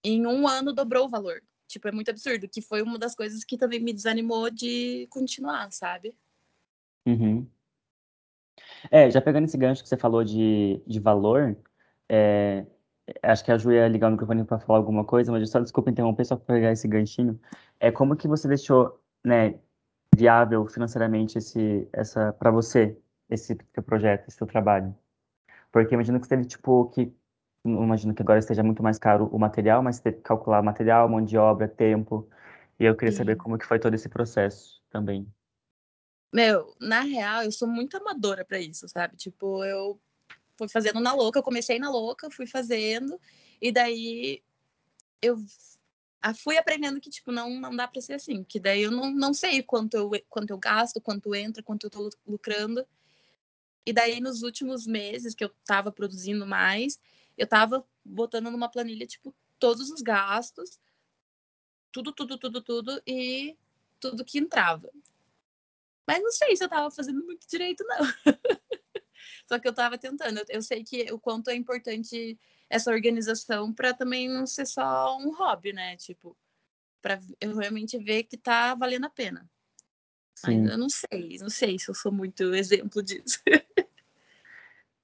Em 0.03 0.25
um 0.25 0.47
ano 0.47 0.73
dobrou 0.73 1.05
o 1.05 1.09
valor. 1.09 1.41
Tipo, 1.67 1.87
é 1.87 1.91
muito 1.91 2.09
absurdo, 2.09 2.49
que 2.49 2.61
foi 2.61 2.81
uma 2.81 2.97
das 2.97 3.13
coisas 3.13 3.43
que 3.43 3.57
também 3.57 3.79
me 3.79 3.93
desanimou 3.93 4.49
de 4.49 5.07
continuar, 5.11 5.71
sabe? 5.71 6.15
Uhum. 7.05 7.47
É, 8.89 9.09
já 9.11 9.21
pegando 9.21 9.45
esse 9.45 9.57
gancho 9.57 9.83
que 9.83 9.89
você 9.89 9.97
falou 9.97 10.23
de, 10.23 10.81
de 10.87 10.99
valor, 10.99 11.55
é, 12.07 12.65
acho 13.21 13.43
que 13.43 13.51
a 13.51 13.57
Ju 13.57 13.71
ia 13.71 13.87
ligar 13.87 14.07
o 14.07 14.11
microfone 14.11 14.43
para 14.43 14.59
falar 14.59 14.79
alguma 14.79 15.05
coisa, 15.05 15.31
mas 15.31 15.49
só 15.49 15.59
desculpa 15.59 15.91
interromper, 15.91 16.25
só 16.25 16.35
para 16.35 16.55
pegar 16.55 16.71
esse 16.71 16.87
ganchinho. 16.87 17.39
É 17.79 17.91
como 17.91 18.15
que 18.15 18.27
você 18.27 18.47
deixou, 18.47 18.99
né, 19.23 19.59
viável 20.15 20.65
financeiramente 20.67 21.37
esse, 21.37 21.87
essa, 21.93 22.33
para 22.33 22.51
você, 22.51 22.97
esse 23.29 23.55
teu 23.55 23.83
projeto, 23.83 24.27
esse 24.27 24.37
teu 24.37 24.47
trabalho? 24.47 24.95
Porque 25.71 25.93
imagino 25.93 26.19
que 26.19 26.25
você 26.25 26.35
teve, 26.35 26.47
tipo, 26.47 26.89
que, 26.89 27.13
imagino 27.83 28.13
que 28.13 28.21
agora 28.21 28.39
esteja 28.39 28.63
muito 28.63 28.83
mais 28.83 28.97
caro 28.97 29.27
o 29.31 29.39
material, 29.39 29.81
mas 29.83 29.99
teve 29.99 30.17
que 30.17 30.23
calcular 30.23 30.61
material, 30.61 31.09
mão 31.09 31.23
de 31.23 31.37
obra, 31.37 31.67
tempo, 31.67 32.29
e 32.79 32.85
eu 32.85 32.95
queria 32.95 33.11
saber 33.11 33.35
como 33.35 33.57
que 33.57 33.65
foi 33.65 33.79
todo 33.79 33.93
esse 33.93 34.09
processo 34.09 34.81
também. 34.89 35.27
Meu, 36.33 36.75
na 36.79 37.01
real, 37.01 37.43
eu 37.43 37.51
sou 37.51 37.67
muito 37.67 37.97
amadora 37.97 38.45
para 38.45 38.59
isso, 38.59 38.87
sabe? 38.87 39.15
Tipo, 39.17 39.63
eu 39.63 39.99
fui 40.57 40.69
fazendo 40.69 40.99
na 40.99 41.13
louca, 41.13 41.39
eu 41.39 41.43
comecei 41.43 41.79
na 41.79 41.89
louca, 41.89 42.29
fui 42.29 42.45
fazendo, 42.45 43.19
e 43.61 43.71
daí 43.71 44.43
eu 45.21 45.37
fui 46.35 46.57
aprendendo 46.57 46.99
que, 46.99 47.09
tipo, 47.09 47.31
não, 47.31 47.49
não 47.59 47.75
dá 47.75 47.87
para 47.87 48.01
ser 48.01 48.13
assim, 48.13 48.43
que 48.43 48.59
daí 48.59 48.83
eu 48.83 48.91
não, 48.91 49.09
não 49.11 49.33
sei 49.33 49.63
quanto 49.63 49.95
eu, 49.95 50.11
quanto 50.29 50.51
eu 50.51 50.57
gasto, 50.57 51.01
quanto 51.01 51.33
entra, 51.33 51.63
quanto 51.63 51.85
eu 51.85 51.89
tô 51.89 52.09
lucrando. 52.27 52.85
E 53.85 53.93
daí, 53.93 54.19
nos 54.19 54.43
últimos 54.43 54.85
meses 54.85 55.33
que 55.33 55.43
eu 55.43 55.49
tava 55.65 55.91
produzindo 55.91 56.45
mais, 56.45 56.99
eu 57.39 57.47
tava 57.47 57.87
botando 58.03 58.51
numa 58.51 58.69
planilha, 58.69 59.07
tipo, 59.07 59.33
todos 59.57 59.89
os 59.89 60.01
gastos, 60.01 60.77
tudo, 61.89 62.11
tudo, 62.11 62.37
tudo, 62.37 62.61
tudo, 62.61 63.01
e 63.07 63.57
tudo 63.99 64.25
que 64.25 64.37
entrava. 64.37 64.91
Mas 66.05 66.21
não 66.21 66.31
sei 66.31 66.55
se 66.55 66.63
eu 66.63 66.69
tava 66.69 66.91
fazendo 66.91 67.23
muito 67.23 67.47
direito, 67.47 67.83
não. 67.85 67.99
Só 69.47 69.57
que 69.57 69.67
eu 69.67 69.73
tava 69.73 69.97
tentando. 69.97 70.43
Eu 70.49 70.61
sei 70.61 70.83
que 70.83 71.11
o 71.13 71.19
quanto 71.19 71.49
é 71.49 71.55
importante 71.55 72.37
essa 72.69 72.91
organização 72.91 73.73
para 73.73 73.93
também 73.93 74.27
não 74.27 74.45
ser 74.45 74.65
só 74.65 75.17
um 75.17 75.33
hobby, 75.33 75.71
né? 75.71 75.95
Tipo, 75.95 76.37
para 77.01 77.19
eu 77.39 77.55
realmente 77.55 77.97
ver 77.97 78.23
que 78.23 78.37
tá 78.37 78.75
valendo 78.75 79.05
a 79.05 79.09
pena. 79.09 79.49
Sim. 80.35 80.61
Mas 80.61 80.71
eu 80.71 80.77
não 80.77 80.89
sei, 80.89 81.37
não 81.39 81.49
sei 81.49 81.79
se 81.79 81.89
eu 81.89 81.95
sou 81.95 82.11
muito 82.11 82.53
exemplo 82.53 83.01
disso. 83.01 83.39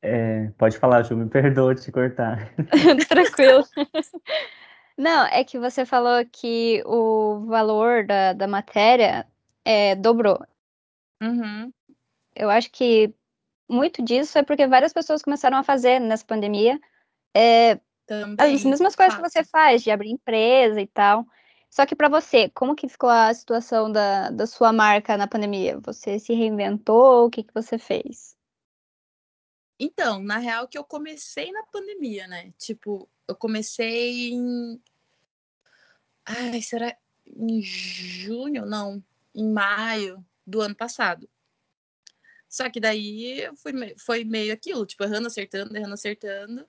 É, 0.08 0.52
pode 0.58 0.78
falar, 0.78 1.02
Ju, 1.02 1.18
me 1.18 1.28
perdoa 1.28 1.74
te 1.74 1.92
cortar. 1.92 2.54
Tranquilo. 3.10 3.64
Não, 4.96 5.26
é 5.26 5.44
que 5.44 5.58
você 5.58 5.84
falou 5.84 6.24
que 6.32 6.84
o 6.86 7.46
valor 7.48 8.06
da, 8.06 8.34
da 8.34 8.48
matéria 8.48 9.26
é, 9.66 9.96
dobrou. 9.96 10.40
Uhum. 11.22 11.74
Eu 12.36 12.52
acho 12.52 12.72
que 12.72 13.12
muito 13.68 14.04
disso 14.04 14.38
é 14.38 14.44
porque 14.44 14.68
várias 14.68 14.94
pessoas 14.94 15.24
começaram 15.24 15.58
a 15.58 15.64
fazer 15.64 16.00
nessa 16.00 16.24
pandemia 16.24 16.80
é, 17.36 17.80
Também, 18.06 18.56
as 18.56 18.64
mesmas 18.64 18.96
coisas 18.96 19.16
que 19.16 19.22
você 19.22 19.44
faz, 19.44 19.82
de 19.82 19.90
abrir 19.90 20.12
empresa 20.12 20.80
e 20.80 20.86
tal. 20.88 21.26
Só 21.68 21.84
que 21.86 21.96
para 21.96 22.10
você, 22.10 22.48
como 22.50 22.76
que 22.76 22.88
ficou 22.88 23.10
a 23.10 23.34
situação 23.34 23.92
da, 23.92 24.30
da 24.30 24.46
sua 24.46 24.72
marca 24.72 25.18
na 25.18 25.28
pandemia? 25.28 25.80
Você 25.80 26.20
se 26.20 26.32
reinventou? 26.34 27.26
O 27.26 27.30
que, 27.32 27.44
que 27.44 27.54
você 27.54 27.80
fez? 27.80 28.35
Então, 29.80 30.22
na 30.24 30.38
real 30.38 30.68
que 30.68 30.78
eu 30.78 30.84
comecei 30.84 31.52
na 31.52 31.64
pandemia, 31.64 32.28
né? 32.28 32.54
Tipo, 32.58 33.10
eu 33.28 33.36
comecei 33.36 34.32
em. 34.32 34.82
Ai, 36.26 36.62
será 36.62 36.98
em 37.26 37.62
junho? 37.62 38.66
Não, 38.66 39.04
em 39.34 39.50
maio 39.52 40.26
do 40.46 40.62
ano 40.62 40.76
passado. 40.76 41.30
Só 42.48 42.70
que 42.70 42.80
daí 42.80 43.50
fui, 43.58 43.74
foi 43.98 44.24
meio 44.24 44.54
aquilo, 44.54 44.86
tipo, 44.86 45.04
errando, 45.04 45.28
acertando, 45.28 45.76
errando, 45.76 45.94
acertando. 45.94 46.68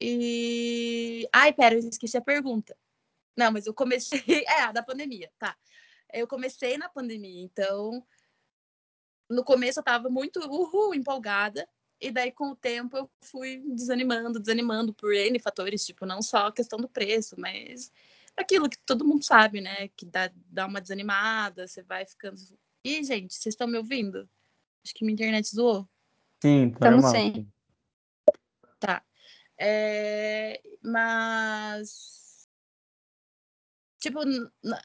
E. 0.00 1.28
Ai, 1.32 1.52
pera, 1.52 1.74
eu 1.74 1.80
esqueci 1.80 2.16
a 2.16 2.20
pergunta. 2.20 2.76
Não, 3.36 3.50
mas 3.52 3.66
eu 3.66 3.74
comecei. 3.74 4.22
É, 4.46 4.62
a 4.62 4.72
da 4.72 4.82
pandemia, 4.82 5.30
tá. 5.38 5.56
Eu 6.12 6.26
comecei 6.28 6.78
na 6.78 6.88
pandemia, 6.88 7.42
então. 7.42 8.06
No 9.28 9.44
começo 9.44 9.80
eu 9.80 9.84
tava 9.84 10.08
muito 10.08 10.40
uhul, 10.40 10.94
empolgada. 10.94 11.68
E 12.00 12.10
daí, 12.10 12.32
com 12.32 12.50
o 12.50 12.56
tempo, 12.56 12.96
eu 12.96 13.10
fui 13.20 13.62
desanimando, 13.74 14.40
desanimando 14.40 14.94
por 14.94 15.12
N 15.12 15.38
fatores, 15.38 15.84
tipo, 15.84 16.06
não 16.06 16.22
só 16.22 16.46
a 16.46 16.52
questão 16.52 16.78
do 16.78 16.88
preço, 16.88 17.34
mas 17.38 17.92
aquilo 18.34 18.70
que 18.70 18.78
todo 18.78 19.04
mundo 19.04 19.22
sabe, 19.22 19.60
né? 19.60 19.88
Que 19.88 20.06
dá, 20.06 20.30
dá 20.46 20.66
uma 20.66 20.80
desanimada, 20.80 21.68
você 21.68 21.82
vai 21.82 22.06
ficando. 22.06 22.40
Ih, 22.82 23.04
gente, 23.04 23.34
vocês 23.34 23.52
estão 23.52 23.66
me 23.66 23.76
ouvindo? 23.76 24.28
Acho 24.82 24.94
que 24.94 25.04
minha 25.04 25.12
internet 25.12 25.54
zoou. 25.54 25.86
Sim, 26.42 26.70
tá 26.70 26.90
normal. 26.90 27.12
Sim. 27.12 27.52
Tá. 28.78 29.04
É, 29.58 30.62
mas. 30.82 32.48
Tipo, 33.98 34.20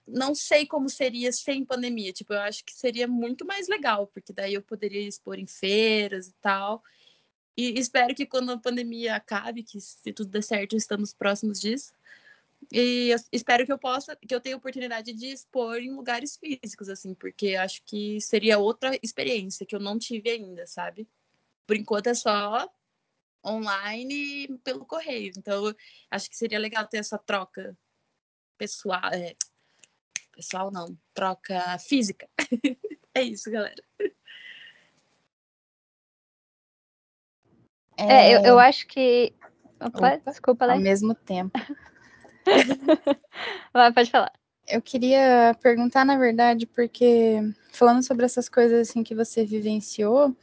não 0.05 0.36
sei 0.36 0.67
como 0.67 0.89
seria 0.89 1.31
sem 1.31 1.63
pandemia. 1.63 2.12
Tipo, 2.12 2.34
eu 2.34 2.41
acho 2.41 2.65
que 2.65 2.74
seria 2.74 3.07
muito 3.07 3.45
mais 3.45 3.69
legal, 3.69 4.07
porque 4.07 4.34
daí 4.34 4.53
eu 4.53 4.62
poderia 4.62 5.07
expor 5.07 5.39
em 5.39 5.48
feiras 5.48 6.27
e 6.27 6.34
tal. 6.41 6.84
E 7.58 7.80
espero 7.80 8.14
que 8.14 8.26
quando 8.26 8.52
a 8.52 8.58
pandemia 8.58 9.16
acabe, 9.16 9.64
que 9.64 9.80
se 9.80 10.12
tudo 10.12 10.30
der 10.30 10.44
certo, 10.44 10.76
estamos 10.76 11.14
próximos 11.14 11.60
disso. 11.60 11.94
E 12.72 13.16
espero 13.32 13.66
que 13.66 13.72
eu 13.72 13.78
possa, 13.78 14.16
que 14.16 14.34
eu 14.34 14.42
tenha 14.42 14.58
oportunidade 14.58 15.14
de 15.14 15.28
expor 15.28 15.78
em 15.78 15.92
lugares 15.92 16.38
físicos, 16.38 16.90
assim, 16.90 17.14
porque 17.14 17.56
acho 17.56 17.82
que 17.86 18.20
seria 18.20 18.58
outra 18.58 18.98
experiência 19.04 19.66
que 19.66 19.76
eu 19.76 19.80
não 19.80 19.98
tive 20.00 20.30
ainda, 20.30 20.66
sabe? 20.66 21.08
Por 21.68 21.76
enquanto 21.76 22.08
é 22.08 22.14
só 22.14 22.70
online 23.46 24.48
pelo 24.64 24.86
correio. 24.86 25.32
Então, 25.38 25.74
acho 26.10 26.30
que 26.30 26.36
seria 26.36 26.60
legal 26.60 26.88
ter 26.88 26.98
essa 26.98 27.18
troca 27.18 27.78
pessoal. 28.58 29.06
É, 29.14 29.36
pessoal 30.34 30.72
não, 30.72 30.98
troca 31.14 31.78
física. 31.80 32.28
é 33.14 33.22
isso, 33.22 33.50
galera. 33.52 33.84
É, 37.98 38.32
é 38.32 38.36
eu, 38.36 38.42
eu, 38.42 38.60
acho 38.60 38.88
que. 38.88 39.34
Opa, 39.80 40.16
Opa, 40.16 40.22
desculpa, 40.25 40.66
Ao 40.66 40.80
mesmo 40.80 41.14
tempo. 41.14 41.60
Vai, 43.74 43.92
pode 43.92 44.12
falar. 44.12 44.32
Eu 44.68 44.82
queria 44.82 45.56
perguntar, 45.62 46.04
na 46.06 46.18
verdade, 46.18 46.66
porque 46.66 47.40
falando 47.72 48.04
sobre 48.04 48.25
essas 48.25 48.50
coisas 48.50 48.90
assim 48.90 49.04
que 49.04 49.14
você 49.14 49.46
vivenciou, 49.46 50.36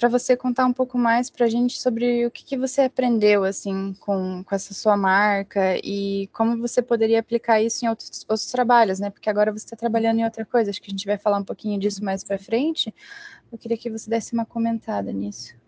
para 0.00 0.08
você 0.08 0.34
contar 0.34 0.64
um 0.64 0.72
pouco 0.72 0.96
mais 0.96 1.28
para 1.28 1.44
a 1.44 1.48
gente 1.48 1.78
sobre 1.78 2.24
o 2.24 2.30
que, 2.30 2.42
que 2.42 2.56
você 2.56 2.80
aprendeu 2.80 3.44
assim 3.44 3.94
com, 4.00 4.42
com 4.42 4.54
essa 4.54 4.72
sua 4.72 4.96
marca 4.96 5.76
e 5.84 6.26
como 6.32 6.58
você 6.58 6.80
poderia 6.80 7.20
aplicar 7.20 7.60
isso 7.60 7.84
em 7.84 7.88
outros, 7.88 8.24
outros 8.26 8.50
trabalhos, 8.50 8.98
né? 8.98 9.10
Porque 9.10 9.28
agora 9.28 9.52
você 9.52 9.66
está 9.66 9.76
trabalhando 9.76 10.20
em 10.20 10.24
outra 10.24 10.46
coisa, 10.46 10.70
acho 10.70 10.80
que 10.80 10.90
a 10.90 10.94
gente 10.94 11.04
vai 11.04 11.18
falar 11.18 11.36
um 11.36 11.44
pouquinho 11.44 11.78
disso 11.78 12.02
mais 12.02 12.24
para 12.24 12.38
frente. 12.38 12.94
Eu 13.52 13.58
queria 13.58 13.76
que 13.76 13.90
você 13.90 14.08
desse 14.08 14.32
uma 14.32 14.46
comentada 14.46 15.12
nisso. 15.12 15.59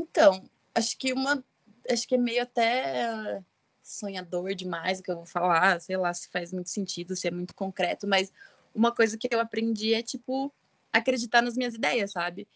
Então, 0.00 0.48
acho 0.74 0.96
que 0.96 1.12
uma, 1.12 1.44
acho 1.90 2.08
que 2.08 2.14
é 2.14 2.18
meio 2.18 2.42
até 2.42 3.42
sonhador 3.82 4.54
demais 4.54 5.00
o 5.00 5.02
que 5.02 5.10
eu 5.10 5.16
vou 5.16 5.26
falar, 5.26 5.80
sei 5.80 5.96
lá 5.96 6.12
se 6.14 6.28
faz 6.28 6.52
muito 6.52 6.70
sentido, 6.70 7.16
se 7.16 7.28
é 7.28 7.30
muito 7.30 7.54
concreto, 7.54 8.06
mas 8.06 8.32
uma 8.74 8.92
coisa 8.94 9.18
que 9.18 9.28
eu 9.30 9.40
aprendi 9.40 9.94
é 9.94 10.02
tipo 10.02 10.52
acreditar 10.92 11.42
nas 11.42 11.56
minhas 11.56 11.74
ideias, 11.74 12.12
sabe? 12.12 12.46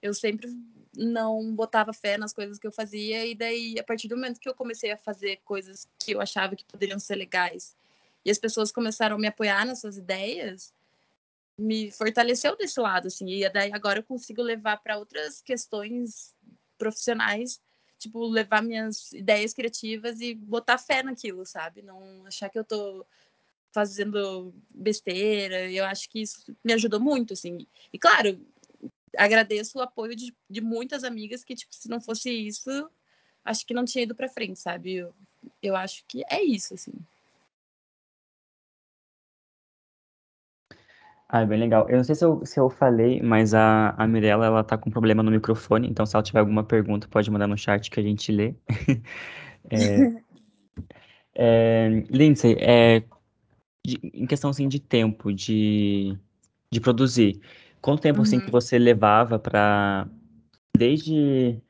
Eu 0.00 0.14
sempre 0.14 0.48
não 0.96 1.54
botava 1.54 1.92
fé 1.92 2.16
nas 2.16 2.32
coisas 2.32 2.58
que 2.58 2.66
eu 2.66 2.72
fazia 2.72 3.26
e 3.26 3.34
daí 3.34 3.78
a 3.78 3.82
partir 3.82 4.06
do 4.08 4.16
momento 4.16 4.38
que 4.38 4.48
eu 4.48 4.54
comecei 4.54 4.92
a 4.92 4.96
fazer 4.96 5.40
coisas 5.44 5.88
que 5.98 6.12
eu 6.12 6.20
achava 6.20 6.54
que 6.54 6.64
poderiam 6.64 6.98
ser 6.98 7.16
legais 7.16 7.76
e 8.24 8.30
as 8.30 8.38
pessoas 8.38 8.72
começaram 8.72 9.16
a 9.16 9.18
me 9.18 9.26
apoiar 9.26 9.66
nessas 9.66 9.98
ideias, 9.98 10.72
me 11.58 11.90
fortaleceu 11.90 12.56
desse 12.56 12.80
lado, 12.80 13.08
assim. 13.08 13.28
E 13.28 13.48
daí 13.50 13.70
agora 13.72 13.98
eu 13.98 14.02
consigo 14.02 14.42
levar 14.42 14.78
para 14.78 14.98
outras 14.98 15.42
questões 15.42 16.33
profissionais, 16.78 17.60
tipo, 17.98 18.26
levar 18.26 18.62
minhas 18.62 19.12
ideias 19.12 19.54
criativas 19.54 20.20
e 20.20 20.34
botar 20.34 20.78
fé 20.78 21.02
naquilo, 21.02 21.46
sabe? 21.46 21.82
Não 21.82 22.26
achar 22.26 22.48
que 22.48 22.58
eu 22.58 22.64
tô 22.64 23.06
fazendo 23.72 24.54
besteira. 24.70 25.70
Eu 25.70 25.84
acho 25.84 26.08
que 26.08 26.20
isso 26.22 26.56
me 26.62 26.72
ajudou 26.72 27.00
muito, 27.00 27.32
assim. 27.32 27.66
E 27.92 27.98
claro, 27.98 28.40
agradeço 29.16 29.78
o 29.78 29.82
apoio 29.82 30.14
de, 30.14 30.34
de 30.48 30.60
muitas 30.60 31.04
amigas 31.04 31.42
que, 31.44 31.54
tipo, 31.54 31.74
se 31.74 31.88
não 31.88 32.00
fosse 32.00 32.30
isso, 32.30 32.70
acho 33.44 33.66
que 33.66 33.74
não 33.74 33.84
tinha 33.84 34.04
ido 34.04 34.14
para 34.14 34.28
frente, 34.28 34.58
sabe? 34.58 34.94
Eu, 34.94 35.14
eu 35.62 35.76
acho 35.76 36.04
que 36.06 36.22
é 36.30 36.42
isso, 36.42 36.74
assim. 36.74 36.92
Ah, 41.36 41.44
bem 41.44 41.58
legal. 41.58 41.88
Eu 41.88 41.96
não 41.96 42.04
sei 42.04 42.14
se 42.14 42.24
eu, 42.24 42.46
se 42.46 42.60
eu 42.60 42.70
falei, 42.70 43.20
mas 43.20 43.54
a, 43.54 43.90
a 43.98 44.06
Mirella, 44.06 44.46
ela 44.46 44.62
tá 44.62 44.78
com 44.78 44.88
problema 44.88 45.20
no 45.20 45.32
microfone, 45.32 45.88
então 45.88 46.06
se 46.06 46.14
ela 46.14 46.22
tiver 46.22 46.38
alguma 46.38 46.62
pergunta, 46.62 47.08
pode 47.08 47.28
mandar 47.28 47.48
no 47.48 47.58
chat 47.58 47.90
que 47.90 47.98
a 47.98 48.02
gente 48.04 48.30
lê. 48.30 48.54
é, 49.68 50.12
é, 51.34 51.88
Lindsay, 52.08 52.54
é, 52.60 53.02
de, 53.84 53.98
em 54.14 54.26
questão 54.26 54.50
assim, 54.50 54.68
de 54.68 54.78
tempo, 54.78 55.32
de, 55.32 56.16
de 56.70 56.80
produzir, 56.80 57.40
quanto 57.80 58.02
tempo 58.02 58.22
assim, 58.22 58.38
que 58.38 58.46
Uhum. 58.46 58.52
você 58.52 58.78
levava 58.78 59.36
para 59.36 60.06
desde 60.78 61.60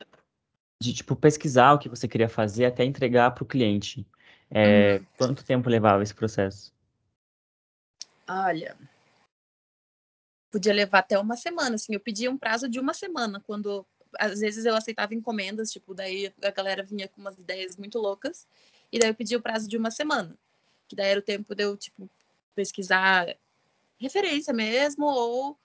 de 0.78 0.92
tipo 0.92 1.16
pesquisar 1.16 1.72
o 1.72 1.78
que 1.78 1.88
você 1.88 2.06
queria 2.06 2.28
fazer 2.28 2.66
até 2.66 2.84
entregar 2.84 3.30
para 3.30 3.44
o 3.44 3.46
cliente? 3.46 4.06
É, 4.50 4.98
Uhum. 4.98 5.04
quanto 5.16 5.42
tempo 5.42 5.70
levava 5.70 6.02
esse 6.02 6.14
processo? 6.14 6.70
Olha, 8.28 8.76
podia 10.54 10.72
levar 10.72 11.00
até 11.00 11.18
uma 11.18 11.36
semana, 11.36 11.74
assim. 11.74 11.94
Eu 11.94 11.98
pedia 11.98 12.30
um 12.30 12.38
prazo 12.38 12.68
de 12.68 12.78
uma 12.78 12.94
semana, 12.94 13.42
quando 13.44 13.84
às 14.16 14.38
vezes 14.38 14.64
eu 14.64 14.76
aceitava 14.76 15.12
encomendas, 15.12 15.72
tipo, 15.72 15.92
daí 15.92 16.32
a 16.40 16.50
galera 16.52 16.84
vinha 16.84 17.08
com 17.08 17.20
umas 17.20 17.36
ideias 17.36 17.76
muito 17.76 17.98
loucas, 17.98 18.46
e 18.92 19.00
daí 19.00 19.10
eu 19.10 19.14
pedia 19.16 19.36
o 19.36 19.42
prazo 19.42 19.68
de 19.68 19.76
uma 19.76 19.90
semana, 19.90 20.38
que 20.86 20.94
daí 20.94 21.08
era 21.08 21.18
o 21.18 21.22
tempo 21.24 21.56
de 21.56 21.64
eu, 21.64 21.76
tipo, 21.76 22.08
pesquisar 22.54 23.36
referência 23.98 24.54
mesmo, 24.54 25.06
ou 25.06 25.58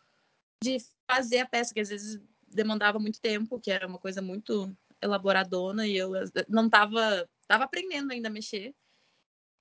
de 0.64 0.80
fazer 1.08 1.42
a 1.42 1.46
peça, 1.46 1.72
que 1.72 1.82
às 1.82 1.90
vezes 1.90 2.20
demandava 2.48 2.98
muito 2.98 3.22
tempo, 3.22 3.60
que 3.60 3.70
era 3.70 3.86
uma 3.86 4.00
coisa 4.00 4.24
muito 4.24 4.76
elaboradona, 5.00 5.86
e 5.86 5.96
eu 5.96 6.14
não 6.48 6.68
tava, 6.68 7.30
tava 7.48 7.66
aprendendo 7.66 8.12
ainda 8.12 8.28
a 8.28 8.32
mexer, 8.32 8.74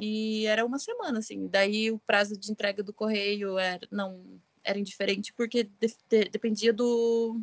e 0.01 0.47
era 0.47 0.65
uma 0.65 0.79
semana, 0.79 1.19
assim. 1.19 1.47
Daí 1.49 1.91
o 1.91 1.99
prazo 1.99 2.35
de 2.35 2.51
entrega 2.51 2.83
do 2.83 2.95
correio 2.95 3.59
era, 3.59 3.87
não, 3.91 4.41
era 4.65 4.79
indiferente 4.79 5.33
porque 5.33 5.65
de, 5.65 5.95
de, 6.09 6.25
dependia 6.31 6.73
do, 6.73 7.41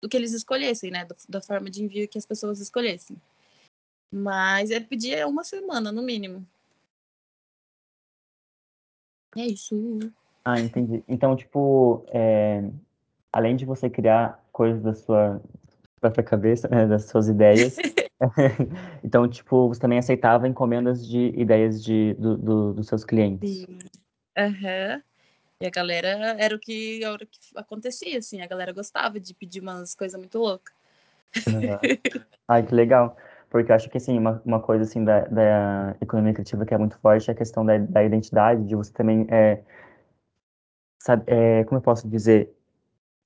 do 0.00 0.08
que 0.08 0.16
eles 0.16 0.32
escolhessem, 0.32 0.90
né? 0.90 1.04
Do, 1.04 1.14
da 1.28 1.40
forma 1.40 1.70
de 1.70 1.82
envio 1.82 2.08
que 2.08 2.18
as 2.18 2.26
pessoas 2.26 2.60
escolhessem. 2.60 3.16
Mas 4.12 4.70
ele 4.70 4.84
pedia 4.86 5.26
uma 5.28 5.44
semana, 5.44 5.92
no 5.92 6.02
mínimo. 6.02 6.46
É 9.36 9.46
isso. 9.46 9.98
Ah, 10.44 10.58
entendi. 10.58 11.04
Então, 11.06 11.36
tipo, 11.36 12.04
é, 12.08 12.62
além 13.32 13.54
de 13.54 13.66
você 13.66 13.90
criar 13.90 14.42
coisas 14.50 14.82
da 14.82 14.94
sua 14.94 15.42
própria 16.00 16.24
cabeça, 16.24 16.66
né, 16.68 16.86
das 16.86 17.04
suas 17.04 17.28
ideias, 17.28 17.76
então, 19.04 19.28
tipo, 19.28 19.68
você 19.68 19.80
também 19.80 19.98
aceitava 19.98 20.48
encomendas 20.48 21.06
de 21.06 21.28
ideias 21.36 21.82
de, 21.82 22.14
do, 22.14 22.36
do- 22.36 22.74
dos 22.74 22.86
seus 22.88 23.04
clientes. 23.04 23.48
Sim. 23.48 23.78
Aham. 24.36 25.02
E 25.60 25.66
a 25.66 25.70
galera 25.70 26.08
era 26.38 26.54
o 26.54 26.58
que, 26.58 27.02
era 27.02 27.16
o 27.16 27.26
que 27.26 27.38
acontecia, 27.56 28.18
assim. 28.18 28.40
A 28.40 28.46
galera 28.46 28.72
gostava 28.72 29.18
de 29.18 29.34
pedir 29.34 29.60
umas 29.60 29.94
coisas 29.94 30.18
muito 30.18 30.38
loucas. 30.38 30.74
Aham. 31.48 31.80
Ai, 32.48 32.64
que 32.64 32.74
legal. 32.74 33.16
Porque 33.50 33.72
eu 33.72 33.76
acho 33.76 33.88
que, 33.88 33.96
assim, 33.96 34.18
uma, 34.18 34.40
uma 34.44 34.60
coisa, 34.60 34.84
assim, 34.84 35.04
da, 35.04 35.20
da 35.26 35.96
economia 36.00 36.32
criativa 36.32 36.64
que 36.64 36.74
é 36.74 36.78
muito 36.78 36.98
forte 36.98 37.28
é 37.28 37.32
a 37.32 37.36
questão 37.36 37.64
da, 37.64 37.78
da 37.78 38.04
identidade, 38.04 38.64
de 38.64 38.76
você 38.76 38.92
também, 38.92 39.26
é, 39.30 39.62
sabe, 41.00 41.24
é, 41.26 41.64
como 41.64 41.78
eu 41.78 41.82
posso 41.82 42.08
dizer, 42.08 42.54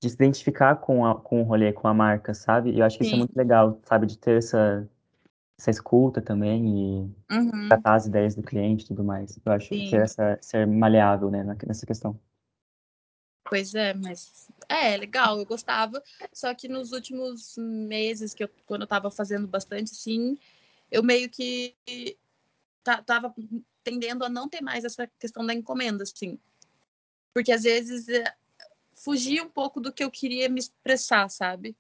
de 0.00 0.08
se 0.08 0.14
identificar 0.14 0.76
com, 0.76 1.04
a, 1.04 1.20
com 1.20 1.42
o 1.42 1.44
rolê, 1.44 1.72
com 1.72 1.86
a 1.86 1.94
marca, 1.94 2.34
sabe? 2.34 2.70
E 2.70 2.78
eu 2.78 2.84
acho 2.84 2.96
que 2.96 3.02
isso 3.02 3.14
é 3.14 3.16
Sim. 3.16 3.18
muito 3.18 3.36
legal, 3.36 3.78
sabe? 3.84 4.06
De 4.06 4.16
ter 4.16 4.38
essa, 4.38 4.88
essa 5.62 5.70
escuta 5.70 6.20
também 6.20 6.66
e 6.66 7.34
Uhum. 7.34 7.68
tratar 7.68 7.94
as 7.94 8.06
ideias 8.06 8.34
do 8.34 8.42
cliente 8.42 8.84
e 8.84 8.88
tudo 8.88 9.04
mais. 9.04 9.38
Eu 9.44 9.52
acho 9.52 9.68
que 9.68 9.76
Sim. 9.90 9.96
essa, 9.96 10.36
ser 10.42 10.66
maleável, 10.66 11.30
né, 11.30 11.44
nessa 11.66 11.86
questão. 11.86 12.18
Pois 13.44 13.74
é, 13.74 13.94
mas 13.94 14.48
é, 14.68 14.96
legal, 14.96 15.38
eu 15.38 15.46
gostava. 15.46 16.02
Só 16.32 16.52
que 16.54 16.68
nos 16.68 16.92
últimos 16.92 17.56
meses, 17.56 18.34
que 18.34 18.42
eu, 18.44 18.50
quando 18.66 18.82
eu 18.82 18.86
tava 18.86 19.10
fazendo 19.10 19.46
bastante, 19.46 19.92
assim, 19.92 20.36
eu 20.90 21.02
meio 21.02 21.28
que 21.28 21.76
ta- 22.82 23.02
tava 23.02 23.34
tendendo 23.84 24.24
a 24.24 24.28
não 24.28 24.48
ter 24.48 24.60
mais 24.62 24.84
essa 24.84 25.08
questão 25.18 25.46
da 25.46 25.54
encomenda, 25.54 26.02
assim. 26.02 26.38
Porque 27.34 27.52
às 27.52 27.62
vezes 27.62 28.08
é, 28.08 28.24
fugia 28.94 29.42
um 29.44 29.50
pouco 29.50 29.80
do 29.80 29.92
que 29.92 30.02
eu 30.02 30.10
queria 30.10 30.48
me 30.48 30.58
expressar, 30.58 31.28
sabe? 31.28 31.76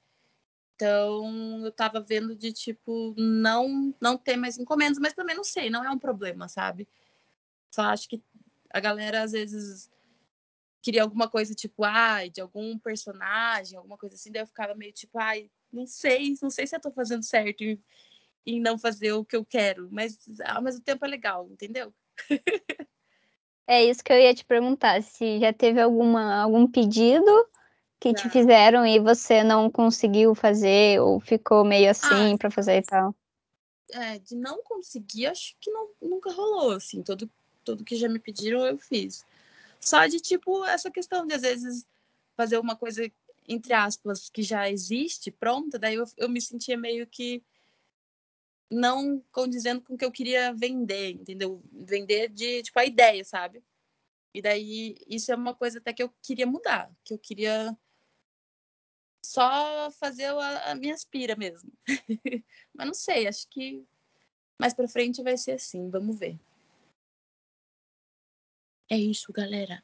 Então 0.82 1.64
eu 1.64 1.70
tava 1.70 2.00
vendo 2.00 2.34
de 2.34 2.52
tipo 2.52 3.14
não 3.16 3.94
não 4.00 4.18
ter 4.18 4.36
mais 4.36 4.58
encomendas, 4.58 4.98
mas 4.98 5.12
também 5.12 5.36
não 5.36 5.44
sei, 5.44 5.70
não 5.70 5.84
é 5.84 5.90
um 5.90 5.98
problema, 5.98 6.48
sabe? 6.48 6.88
Só 7.70 7.82
acho 7.82 8.08
que 8.08 8.20
a 8.68 8.80
galera 8.80 9.22
às 9.22 9.30
vezes 9.30 9.88
queria 10.82 11.04
alguma 11.04 11.28
coisa 11.28 11.54
tipo, 11.54 11.84
ai, 11.84 12.30
de 12.30 12.40
algum 12.40 12.76
personagem, 12.80 13.78
alguma 13.78 13.96
coisa 13.96 14.16
assim, 14.16 14.32
daí 14.32 14.42
eu 14.42 14.46
ficava 14.46 14.74
meio 14.74 14.92
tipo, 14.92 15.20
ai, 15.20 15.48
não 15.72 15.86
sei, 15.86 16.34
não 16.42 16.50
sei 16.50 16.66
se 16.66 16.74
eu 16.74 16.80
tô 16.80 16.90
fazendo 16.90 17.22
certo 17.22 17.62
em, 17.62 17.80
em 18.44 18.60
não 18.60 18.76
fazer 18.76 19.12
o 19.12 19.24
que 19.24 19.36
eu 19.36 19.44
quero, 19.44 19.88
mas 19.92 20.18
ao 20.44 20.62
mesmo 20.62 20.82
tempo 20.82 21.04
é 21.04 21.08
legal, 21.08 21.48
entendeu? 21.48 21.94
É 23.64 23.84
isso 23.84 24.02
que 24.02 24.12
eu 24.12 24.18
ia 24.18 24.34
te 24.34 24.44
perguntar, 24.44 25.00
se 25.04 25.38
já 25.38 25.52
teve 25.52 25.80
alguma, 25.80 26.42
algum 26.42 26.66
pedido 26.66 27.24
que 28.02 28.12
te 28.12 28.28
fizeram 28.28 28.84
e 28.84 28.98
você 28.98 29.44
não 29.44 29.70
conseguiu 29.70 30.34
fazer 30.34 31.00
ou 31.00 31.20
ficou 31.20 31.64
meio 31.64 31.86
Ah, 31.86 31.90
assim 31.90 32.36
pra 32.36 32.50
fazer 32.50 32.78
e 32.78 32.82
tal. 32.82 33.14
é, 33.92 34.18
de 34.18 34.34
não 34.34 34.60
conseguir, 34.64 35.26
acho 35.26 35.54
que 35.60 35.70
não, 35.70 35.88
nunca 36.00 36.32
rolou, 36.32 36.72
assim, 36.72 37.00
tudo, 37.00 37.30
tudo 37.64 37.84
que 37.84 37.94
já 37.94 38.08
me 38.08 38.18
pediram 38.18 38.66
eu 38.66 38.76
fiz. 38.76 39.24
Só 39.80 40.04
de, 40.08 40.18
tipo, 40.18 40.64
essa 40.64 40.90
questão 40.90 41.24
de, 41.24 41.34
às 41.34 41.42
vezes, 41.42 41.86
fazer 42.36 42.58
uma 42.58 42.74
coisa, 42.74 43.08
entre 43.48 43.72
aspas, 43.72 44.28
que 44.28 44.42
já 44.42 44.68
existe, 44.68 45.30
pronta, 45.30 45.78
daí 45.78 45.94
eu, 45.94 46.04
eu 46.16 46.28
me 46.28 46.40
sentia 46.40 46.76
meio 46.76 47.06
que 47.06 47.40
não 48.68 49.22
condizendo 49.30 49.80
com 49.82 49.94
o 49.94 49.98
que 49.98 50.04
eu 50.04 50.10
queria 50.10 50.52
vender, 50.52 51.10
entendeu? 51.10 51.62
Vender 51.70 52.30
de, 52.30 52.64
tipo, 52.64 52.80
a 52.80 52.84
ideia, 52.84 53.24
sabe? 53.24 53.62
E 54.34 54.42
daí, 54.42 54.96
isso 55.06 55.30
é 55.30 55.36
uma 55.36 55.54
coisa 55.54 55.78
até 55.78 55.92
que 55.92 56.02
eu 56.02 56.10
queria 56.20 56.46
mudar, 56.46 56.90
que 57.04 57.14
eu 57.14 57.18
queria 57.18 57.76
só 59.24 59.90
fazer 59.92 60.26
a, 60.26 60.72
a 60.72 60.74
minha 60.74 60.94
aspira 60.94 61.36
mesmo. 61.36 61.72
Mas 62.74 62.86
não 62.86 62.94
sei, 62.94 63.26
acho 63.26 63.48
que 63.48 63.84
mais 64.58 64.74
pra 64.74 64.88
frente 64.88 65.22
vai 65.22 65.36
ser 65.36 65.52
assim, 65.52 65.88
vamos 65.90 66.18
ver. 66.18 66.38
É 68.90 68.96
isso, 68.96 69.32
galera. 69.32 69.82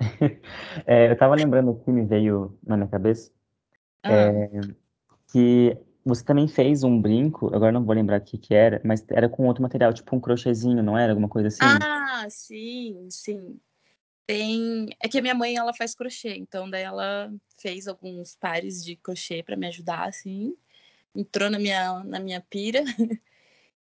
É, 0.86 1.10
eu 1.10 1.16
tava 1.18 1.34
lembrando 1.34 1.72
aqui, 1.72 1.90
me 1.90 2.04
veio 2.04 2.56
na 2.64 2.76
minha 2.76 2.88
cabeça, 2.88 3.32
Ah, 4.04 4.30
que 5.32 5.76
você 6.04 6.24
também 6.24 6.48
fez 6.48 6.82
um 6.84 7.00
brinco, 7.00 7.54
agora 7.54 7.72
não 7.72 7.84
vou 7.84 7.94
lembrar 7.94 8.20
o 8.20 8.24
que 8.24 8.38
que 8.38 8.54
era, 8.54 8.80
mas 8.84 9.04
era 9.10 9.28
com 9.28 9.46
outro 9.46 9.62
material, 9.62 9.92
tipo 9.92 10.14
um 10.16 10.20
crochêzinho, 10.20 10.82
não 10.82 10.96
era? 10.96 11.12
Alguma 11.12 11.28
coisa 11.28 11.48
assim? 11.48 11.64
ah 11.64 12.26
sim, 12.30 13.08
sim. 13.10 13.60
Tem. 14.28 14.90
É 15.00 15.08
que 15.08 15.18
a 15.18 15.22
minha 15.22 15.34
mãe 15.34 15.56
ela 15.56 15.72
faz 15.72 15.94
crochê, 15.94 16.36
então 16.36 16.68
daí 16.68 16.82
ela 16.82 17.32
fez 17.58 17.88
alguns 17.88 18.36
pares 18.36 18.84
de 18.84 18.94
crochê 18.94 19.42
para 19.42 19.56
me 19.56 19.66
ajudar, 19.68 20.06
assim. 20.06 20.54
Entrou 21.16 21.48
na 21.48 21.58
minha, 21.58 22.04
na 22.04 22.20
minha 22.20 22.40
pira. 22.40 22.84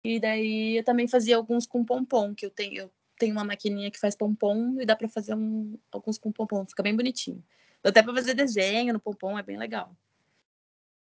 E 0.07 0.20
daí 0.20 0.76
eu 0.76 0.85
também 0.85 1.09
fazia 1.09 1.35
alguns 1.35 1.66
com 1.66 1.83
pompom, 1.83 2.35
que 2.35 2.44
eu 2.44 2.50
tenho, 2.50 2.74
eu 2.76 2.90
tenho 3.18 3.33
uma 3.33 3.42
maquininha 3.42 3.90
que 3.90 3.98
faz 3.98 4.14
pompom 4.14 4.78
e 4.78 4.85
dá 4.85 4.94
para 4.94 5.09
fazer 5.09 5.35
um, 5.35 5.78
alguns 5.90 6.18
com 6.18 6.30
pompom, 6.30 6.66
fica 6.66 6.83
bem 6.83 6.94
bonitinho. 6.94 7.42
Dá 7.83 7.88
até 7.88 8.02
para 8.02 8.12
fazer 8.12 8.35
desenho 8.35 8.92
no 8.92 9.00
pompom, 9.00 9.38
é 9.38 9.42
bem 9.42 9.57
legal. 9.57 9.96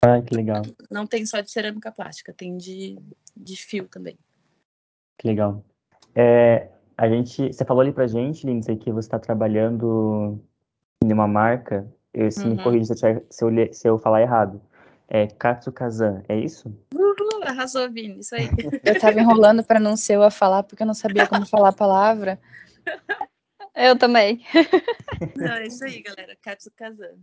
Ai, 0.04 0.22
que 0.22 0.36
legal, 0.36 0.64
Não 0.92 1.08
tem 1.08 1.26
só 1.26 1.40
de 1.40 1.50
cerâmica 1.50 1.94
plástica, 1.94 2.34
tem 2.34 2.58
de, 2.58 3.00
de 3.38 3.56
fio 3.56 3.88
também. 3.88 4.20
que 5.18 5.30
legal. 5.30 5.64
É, 6.14 6.70
a 7.00 7.08
gente, 7.08 7.54
você 7.54 7.64
falou 7.64 7.80
ali 7.80 7.94
pra 7.94 8.08
gente, 8.08 8.46
Lindsay, 8.46 8.76
que 8.76 8.92
você 8.92 9.08
está 9.08 9.18
trabalhando 9.18 10.38
em 11.02 11.14
uma 11.14 11.28
marca, 11.30 11.90
eu, 12.14 12.30
se 12.30 12.46
me 12.46 12.56
Uhum. 12.56 12.60
corrija 12.62 12.94
se 12.94 13.08
eu, 13.10 13.26
se 13.30 13.46
eu, 13.46 13.74
se 13.74 13.88
eu 13.88 13.98
falar 13.98 14.22
errado, 14.22 14.62
é 15.08 15.26
Katsukazan, 15.28 16.22
é 16.28 16.38
isso? 16.38 16.68
Uhul, 16.94 17.44
arrasou, 17.46 17.90
Vini. 17.90 18.20
Isso 18.20 18.36
aí. 18.36 18.48
Eu 18.84 19.00
tava 19.00 19.18
enrolando 19.20 19.64
para 19.64 19.80
não 19.80 19.96
ser 19.96 20.16
eu 20.16 20.24
a 20.24 20.30
falar, 20.30 20.64
porque 20.64 20.84
eu 20.84 20.88
não 20.88 20.94
sabia 20.94 21.26
como 21.26 21.46
falar 21.48 21.70
a 21.70 21.74
palavra. 21.74 22.38
Eu 23.74 23.98
também. 23.98 24.44
Não, 25.38 25.54
é 25.54 25.68
isso 25.68 25.84
aí, 25.86 26.02
galera. 26.02 26.36
Katsu 26.42 26.70
Kazan. 26.76 27.18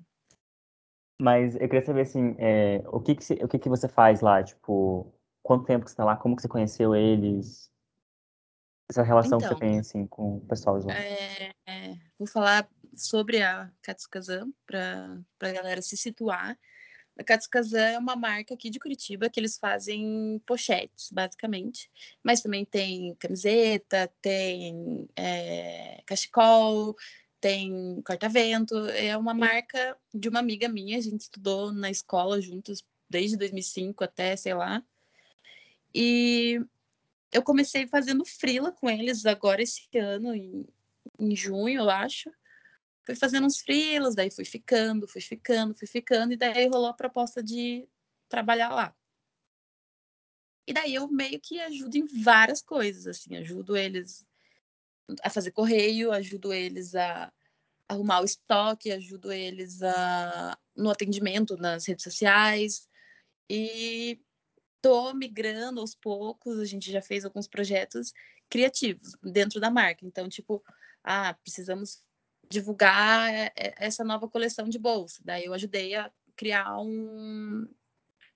Mas 1.20 1.54
eu 1.54 1.60
queria 1.68 1.84
saber, 1.84 2.02
assim, 2.02 2.34
é, 2.38 2.82
o, 2.86 3.00
que 3.00 3.14
que, 3.14 3.24
você- 3.24 3.38
o 3.42 3.48
que 3.48 3.58
que 3.58 3.68
você 3.68 3.88
faz 3.88 4.20
lá? 4.20 4.42
Tipo, 4.42 5.12
quanto 5.42 5.64
tempo 5.66 5.84
que 5.84 5.90
você 5.90 5.96
tá 5.96 6.04
lá? 6.04 6.16
Como 6.16 6.34
que 6.36 6.42
você 6.42 6.48
conheceu 6.48 6.94
eles? 6.94 7.70
Essa 8.88 9.02
relação 9.02 9.38
que 9.38 9.44
você 9.44 9.54
Então, 9.54 9.58
tem, 9.58 9.78
assim, 9.78 10.06
com 10.06 10.36
o 10.36 10.40
pessoal 10.46 10.78
de 10.78 10.86
lá. 10.86 10.94
É, 10.94 11.52
é, 11.66 11.94
vou 12.18 12.26
falar 12.26 12.68
sobre 12.94 13.42
a 13.42 13.70
Katsukazan 13.82 14.50
para 14.66 15.18
a 15.40 15.52
galera 15.52 15.82
se 15.82 15.96
situar. 15.96 16.56
A 17.18 17.24
Katsukazan 17.24 17.80
é 17.80 17.98
uma 17.98 18.14
marca 18.14 18.54
aqui 18.54 18.68
de 18.68 18.78
Curitiba 18.78 19.30
que 19.30 19.40
eles 19.40 19.58
fazem 19.58 20.40
pochetes, 20.46 21.10
basicamente. 21.10 21.90
Mas 22.22 22.42
também 22.42 22.64
tem 22.64 23.14
camiseta, 23.14 24.12
tem 24.20 25.08
é, 25.16 26.02
cachecol, 26.06 26.94
tem 27.40 28.02
corta-vento. 28.02 28.76
É 28.90 29.16
uma 29.16 29.32
marca 29.32 29.96
de 30.14 30.28
uma 30.28 30.40
amiga 30.40 30.68
minha. 30.68 30.98
A 30.98 31.00
gente 31.00 31.22
estudou 31.22 31.72
na 31.72 31.90
escola 31.90 32.40
juntos 32.40 32.84
desde 33.08 33.36
2005 33.36 34.04
até, 34.04 34.36
sei 34.36 34.52
lá. 34.52 34.82
E 35.94 36.60
eu 37.32 37.42
comecei 37.42 37.86
fazendo 37.86 38.24
frila 38.24 38.72
com 38.72 38.88
eles 38.88 39.26
agora 39.26 39.62
esse 39.62 39.86
ano, 39.98 40.34
em, 40.34 40.66
em 41.18 41.36
junho, 41.36 41.80
eu 41.80 41.90
acho. 41.90 42.30
Fui 43.04 43.14
fazendo 43.14 43.46
uns 43.46 43.60
frilas, 43.60 44.14
daí 44.14 44.30
fui 44.30 44.44
ficando, 44.44 45.06
fui 45.06 45.20
ficando, 45.20 45.74
fui 45.74 45.86
ficando, 45.86 46.32
e 46.32 46.36
daí 46.36 46.66
rolou 46.66 46.88
a 46.88 46.94
proposta 46.94 47.42
de 47.42 47.88
trabalhar 48.28 48.70
lá. 48.70 48.96
E 50.66 50.72
daí 50.72 50.94
eu 50.94 51.06
meio 51.08 51.40
que 51.40 51.60
ajudo 51.60 51.96
em 51.96 52.06
várias 52.06 52.60
coisas, 52.60 53.06
assim, 53.06 53.36
ajudo 53.36 53.76
eles 53.76 54.26
a 55.22 55.30
fazer 55.30 55.52
correio, 55.52 56.10
ajudo 56.10 56.52
eles 56.52 56.94
a 56.96 57.32
arrumar 57.88 58.20
o 58.20 58.24
estoque, 58.24 58.90
ajudo 58.90 59.30
eles 59.32 59.80
a 59.82 60.58
no 60.76 60.90
atendimento 60.90 61.56
nas 61.56 61.86
redes 61.86 62.02
sociais. 62.02 62.88
E 63.48 64.20
tô 64.86 65.12
migrando 65.12 65.80
aos 65.80 65.96
poucos, 65.96 66.60
a 66.60 66.64
gente 66.64 66.92
já 66.92 67.02
fez 67.02 67.24
alguns 67.24 67.48
projetos 67.48 68.12
criativos 68.48 69.16
dentro 69.20 69.58
da 69.58 69.68
marca. 69.68 70.06
Então, 70.06 70.28
tipo, 70.28 70.62
ah, 71.02 71.34
precisamos 71.42 72.04
divulgar 72.48 73.52
essa 73.56 74.04
nova 74.04 74.28
coleção 74.28 74.68
de 74.68 74.78
bolsa. 74.78 75.20
Daí 75.24 75.44
eu 75.44 75.54
ajudei 75.54 75.96
a 75.96 76.08
criar 76.36 76.78
um 76.80 77.68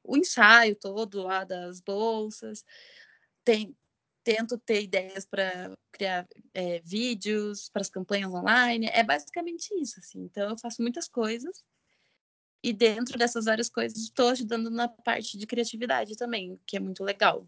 o 0.02 0.16
ensaio 0.16 0.74
todo 0.74 1.22
lá 1.22 1.44
das 1.44 1.80
bolsas. 1.80 2.64
Tem, 3.44 3.76
tento 4.24 4.58
ter 4.58 4.82
ideias 4.82 5.24
para 5.24 5.72
criar 5.92 6.26
é, 6.52 6.80
vídeos 6.80 7.68
para 7.68 7.82
as 7.82 7.90
campanhas 7.90 8.32
online. 8.32 8.88
É 8.88 9.04
basicamente 9.04 9.72
isso, 9.80 10.00
assim. 10.00 10.22
Então 10.24 10.50
eu 10.50 10.58
faço 10.58 10.82
muitas 10.82 11.06
coisas 11.06 11.62
e 12.62 12.72
dentro 12.72 13.18
dessas 13.18 13.46
várias 13.46 13.68
coisas 13.68 13.98
estou 13.98 14.28
ajudando 14.28 14.70
na 14.70 14.88
parte 14.88 15.38
de 15.38 15.46
criatividade 15.46 16.16
também, 16.16 16.60
que 16.66 16.76
é 16.76 16.80
muito 16.80 17.02
legal. 17.02 17.46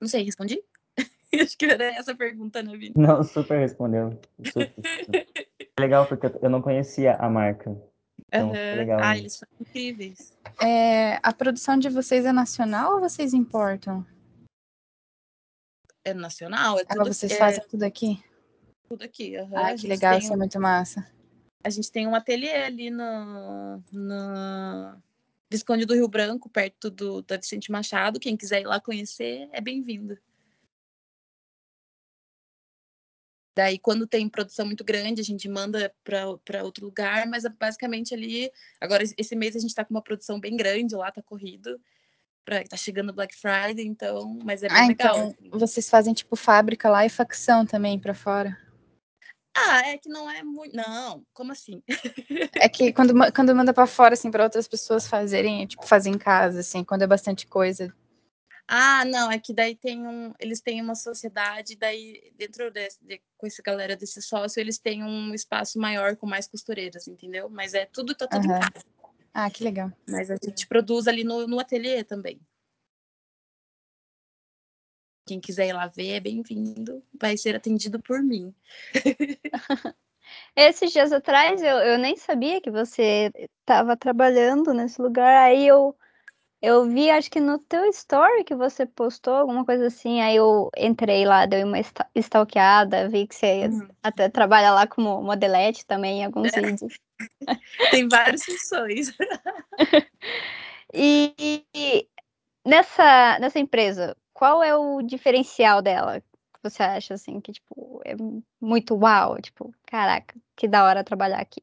Não 0.00 0.08
sei, 0.08 0.22
respondi? 0.22 0.62
Acho 1.40 1.56
que 1.56 1.64
era 1.64 1.84
essa 1.84 2.12
a 2.12 2.16
pergunta, 2.16 2.62
né, 2.62 2.76
Vini? 2.76 2.94
Não, 2.96 3.22
super 3.22 3.58
respondeu. 3.58 4.18
Super. 4.44 4.72
É 5.78 5.82
legal, 5.82 6.06
porque 6.06 6.26
eu 6.42 6.50
não 6.50 6.60
conhecia 6.60 7.14
a 7.14 7.30
marca. 7.30 7.70
Então, 8.26 8.48
Uhum. 8.50 8.76
legal. 8.76 9.00
Ah, 9.00 9.14
né? 9.14 9.18
eles 9.20 9.34
são 9.34 9.48
incríveis. 9.58 10.36
É, 10.60 11.18
a 11.22 11.32
produção 11.32 11.78
de 11.78 11.88
vocês 11.88 12.26
é 12.26 12.32
nacional 12.32 12.94
ou 12.94 13.00
vocês 13.00 13.32
importam? 13.32 14.04
É 16.04 16.12
nacional, 16.12 16.78
é 16.78 16.82
Ah, 16.82 16.96
tudo, 16.96 17.14
vocês 17.14 17.32
é, 17.32 17.36
fazem 17.36 17.64
tudo 17.68 17.84
aqui? 17.84 18.22
tudo 18.90 19.02
aqui. 19.02 19.38
uhum. 19.38 19.56
Ah, 19.56 19.74
que 19.74 19.86
legal, 19.86 20.12
tem 20.14 20.24
isso 20.24 20.32
é 20.32 20.36
muito 20.36 20.60
massa. 20.60 21.06
A 21.62 21.68
gente 21.70 21.92
tem 21.92 22.06
um 22.06 22.14
ateliê 22.14 22.56
ali 22.64 22.90
no, 22.90 23.82
no 23.92 25.02
Visconde 25.50 25.84
do 25.84 25.94
Rio 25.94 26.08
Branco, 26.08 26.48
perto 26.48 26.90
do, 26.90 27.22
da 27.22 27.36
Vicente 27.36 27.70
Machado. 27.70 28.18
Quem 28.20 28.36
quiser 28.36 28.62
ir 28.62 28.66
lá 28.66 28.80
conhecer, 28.80 29.48
é 29.52 29.60
bem-vindo. 29.60 30.18
Daí, 33.54 33.78
quando 33.78 34.06
tem 34.06 34.28
produção 34.28 34.64
muito 34.64 34.82
grande, 34.84 35.20
a 35.20 35.24
gente 35.24 35.48
manda 35.48 35.92
para 36.02 36.62
outro 36.64 36.86
lugar, 36.86 37.26
mas 37.26 37.44
é 37.44 37.50
basicamente 37.50 38.14
ali. 38.14 38.50
Agora, 38.80 39.02
esse 39.18 39.36
mês 39.36 39.54
a 39.54 39.58
gente 39.58 39.70
está 39.70 39.84
com 39.84 39.92
uma 39.92 40.02
produção 40.02 40.40
bem 40.40 40.56
grande 40.56 40.94
lá, 40.94 41.10
tá 41.10 41.20
corrido. 41.20 41.78
Pra, 42.42 42.64
tá 42.64 42.76
chegando 42.76 43.10
o 43.10 43.12
Black 43.12 43.36
Friday, 43.36 43.86
então. 43.86 44.38
Mas 44.44 44.62
é 44.62 44.68
bem 44.68 44.78
Ah, 44.78 44.86
legal. 44.86 45.34
então 45.38 45.58
vocês 45.58 45.90
fazem 45.90 46.14
tipo 46.14 46.36
fábrica 46.36 46.88
lá 46.88 47.04
e 47.04 47.10
facção 47.10 47.66
também 47.66 47.98
pra 47.98 48.14
fora. 48.14 48.56
Ah, 49.68 49.88
é 49.88 49.98
que 49.98 50.08
não 50.08 50.30
é 50.30 50.42
muito. 50.42 50.74
Não, 50.74 51.24
como 51.32 51.52
assim? 51.52 51.82
É 52.54 52.68
que 52.68 52.92
quando, 52.92 53.14
quando 53.34 53.54
manda 53.54 53.72
pra 53.72 53.86
fora, 53.86 54.14
assim, 54.14 54.30
pra 54.30 54.44
outras 54.44 54.66
pessoas 54.66 55.06
fazerem, 55.06 55.66
tipo, 55.66 55.86
fazer 55.86 56.10
em 56.10 56.18
casa, 56.18 56.60
assim, 56.60 56.84
quando 56.84 57.02
é 57.02 57.06
bastante 57.06 57.46
coisa. 57.46 57.94
Ah, 58.66 59.04
não, 59.04 59.30
é 59.30 59.38
que 59.38 59.52
daí 59.52 59.74
tem 59.74 60.06
um, 60.06 60.32
eles 60.38 60.60
têm 60.60 60.80
uma 60.80 60.94
sociedade, 60.94 61.76
daí 61.76 62.32
dentro 62.36 62.70
desse, 62.70 63.04
de, 63.04 63.20
com 63.36 63.46
essa 63.46 63.60
galera 63.62 63.96
desse 63.96 64.22
sócio, 64.22 64.60
eles 64.60 64.78
têm 64.78 65.02
um 65.02 65.34
espaço 65.34 65.78
maior 65.78 66.14
com 66.16 66.26
mais 66.26 66.46
costureiras, 66.46 67.08
entendeu? 67.08 67.50
Mas 67.50 67.74
é 67.74 67.86
tudo, 67.86 68.14
tá 68.14 68.28
tudo 68.28 68.44
em 68.46 68.48
Aham. 68.48 68.60
casa. 68.60 68.86
Ah, 69.34 69.50
que 69.50 69.64
legal. 69.64 69.90
Mas 70.08 70.30
a 70.30 70.36
gente 70.42 70.68
produz 70.68 71.08
ali 71.08 71.24
no, 71.24 71.46
no 71.48 71.58
ateliê 71.58 72.04
também. 72.04 72.40
Quem 75.30 75.38
quiser 75.38 75.68
ir 75.68 75.72
lá 75.74 75.86
ver 75.86 76.14
é 76.14 76.18
bem-vindo, 76.18 77.04
vai 77.14 77.36
ser 77.36 77.54
atendido 77.54 78.02
por 78.02 78.20
mim. 78.20 78.52
Esses 80.56 80.90
dias 80.90 81.12
atrás 81.12 81.62
eu, 81.62 81.76
eu 81.76 81.98
nem 81.98 82.16
sabia 82.16 82.60
que 82.60 82.68
você 82.68 83.30
estava 83.60 83.96
trabalhando 83.96 84.74
nesse 84.74 85.00
lugar. 85.00 85.44
Aí 85.44 85.64
eu, 85.64 85.96
eu 86.60 86.84
vi, 86.84 87.08
acho 87.12 87.30
que 87.30 87.38
no 87.38 87.60
teu 87.60 87.84
story 87.90 88.42
que 88.42 88.56
você 88.56 88.84
postou, 88.84 89.34
alguma 89.34 89.64
coisa 89.64 89.86
assim. 89.86 90.20
Aí 90.20 90.34
eu 90.34 90.68
entrei 90.76 91.24
lá, 91.24 91.46
dei 91.46 91.62
uma 91.62 91.78
stalkeada, 92.16 93.08
vi 93.08 93.28
que 93.28 93.36
você 93.36 93.68
Uhum. 93.68 93.88
até 94.02 94.28
trabalha 94.28 94.72
lá 94.72 94.84
como 94.84 95.22
modelete 95.22 95.86
também 95.86 96.22
em 96.22 96.24
alguns 96.24 96.52
vídeos. 96.52 96.98
Tem 97.92 98.08
várias 98.08 98.42
funções. 98.44 99.16
E, 100.92 101.64
e 101.72 102.08
nessa, 102.66 103.38
nessa 103.38 103.60
empresa, 103.60 104.16
qual 104.40 104.62
é 104.62 104.74
o 104.74 105.02
diferencial 105.02 105.82
dela? 105.82 106.22
Que 106.22 106.60
você 106.62 106.82
acha 106.82 107.12
assim 107.12 107.42
que 107.42 107.52
tipo 107.52 108.00
é 108.06 108.14
muito 108.58 108.94
uau, 108.94 109.38
tipo, 109.38 109.70
caraca, 109.84 110.34
que 110.56 110.66
da 110.66 110.82
hora 110.82 111.04
trabalhar 111.04 111.40
aqui. 111.40 111.62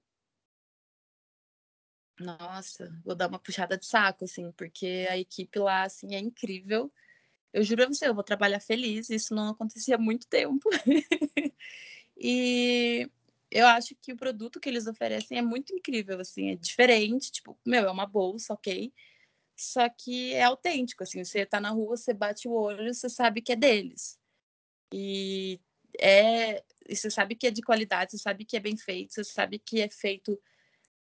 Nossa, 2.19 2.95
vou 3.03 3.15
dar 3.15 3.29
uma 3.29 3.39
puxada 3.39 3.75
de 3.79 3.85
saco, 3.87 4.25
assim, 4.25 4.51
porque 4.51 5.07
a 5.09 5.17
equipe 5.17 5.57
lá, 5.57 5.83
assim, 5.83 6.13
é 6.13 6.19
incrível. 6.19 6.91
Eu 7.51 7.63
juro 7.63 7.83
a 7.83 7.87
você, 7.87 8.07
eu 8.07 8.13
vou 8.13 8.23
trabalhar 8.23 8.59
feliz, 8.59 9.09
isso 9.09 9.33
não 9.33 9.49
acontecia 9.49 9.95
há 9.95 9.99
muito 9.99 10.27
tempo. 10.27 10.69
e 12.15 13.09
eu 13.49 13.65
acho 13.65 13.95
que 13.95 14.13
o 14.13 14.17
produto 14.17 14.59
que 14.59 14.69
eles 14.69 14.85
oferecem 14.85 15.39
é 15.39 15.41
muito 15.41 15.73
incrível, 15.73 16.19
assim, 16.19 16.51
é 16.51 16.55
diferente, 16.55 17.31
tipo, 17.31 17.57
meu, 17.65 17.87
é 17.87 17.91
uma 17.91 18.05
bolsa, 18.05 18.53
ok? 18.53 18.93
Só 19.57 19.89
que 19.89 20.33
é 20.33 20.43
autêntico, 20.43 21.03
assim, 21.03 21.23
você 21.23 21.45
tá 21.45 21.59
na 21.59 21.71
rua, 21.71 21.97
você 21.97 22.13
bate 22.13 22.47
o 22.47 22.53
olho, 22.53 22.93
você 22.93 23.09
sabe 23.09 23.41
que 23.41 23.51
é 23.53 23.55
deles. 23.55 24.19
E 24.93 25.59
é, 25.99 26.63
e 26.87 26.95
você 26.95 27.09
sabe 27.09 27.35
que 27.35 27.47
é 27.47 27.51
de 27.51 27.61
qualidade, 27.61 28.11
você 28.11 28.17
sabe 28.19 28.45
que 28.45 28.55
é 28.55 28.59
bem 28.59 28.77
feito, 28.77 29.13
você 29.15 29.23
sabe 29.23 29.59
que 29.59 29.81
é 29.81 29.89
feito 29.89 30.39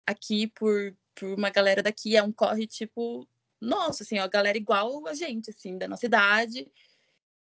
aqui 0.07 0.47
por, 0.47 0.95
por 1.13 1.29
uma 1.37 1.49
galera 1.49 1.83
daqui, 1.83 2.15
é 2.15 2.23
um 2.23 2.31
corre 2.31 2.65
tipo, 2.67 3.27
nossa, 3.59 4.03
assim, 4.03 4.19
ó, 4.19 4.23
a 4.23 4.27
galera 4.27 4.57
igual 4.57 5.05
a 5.07 5.13
gente, 5.13 5.49
assim, 5.49 5.77
da 5.77 5.87
nossa 5.87 6.05
idade, 6.05 6.71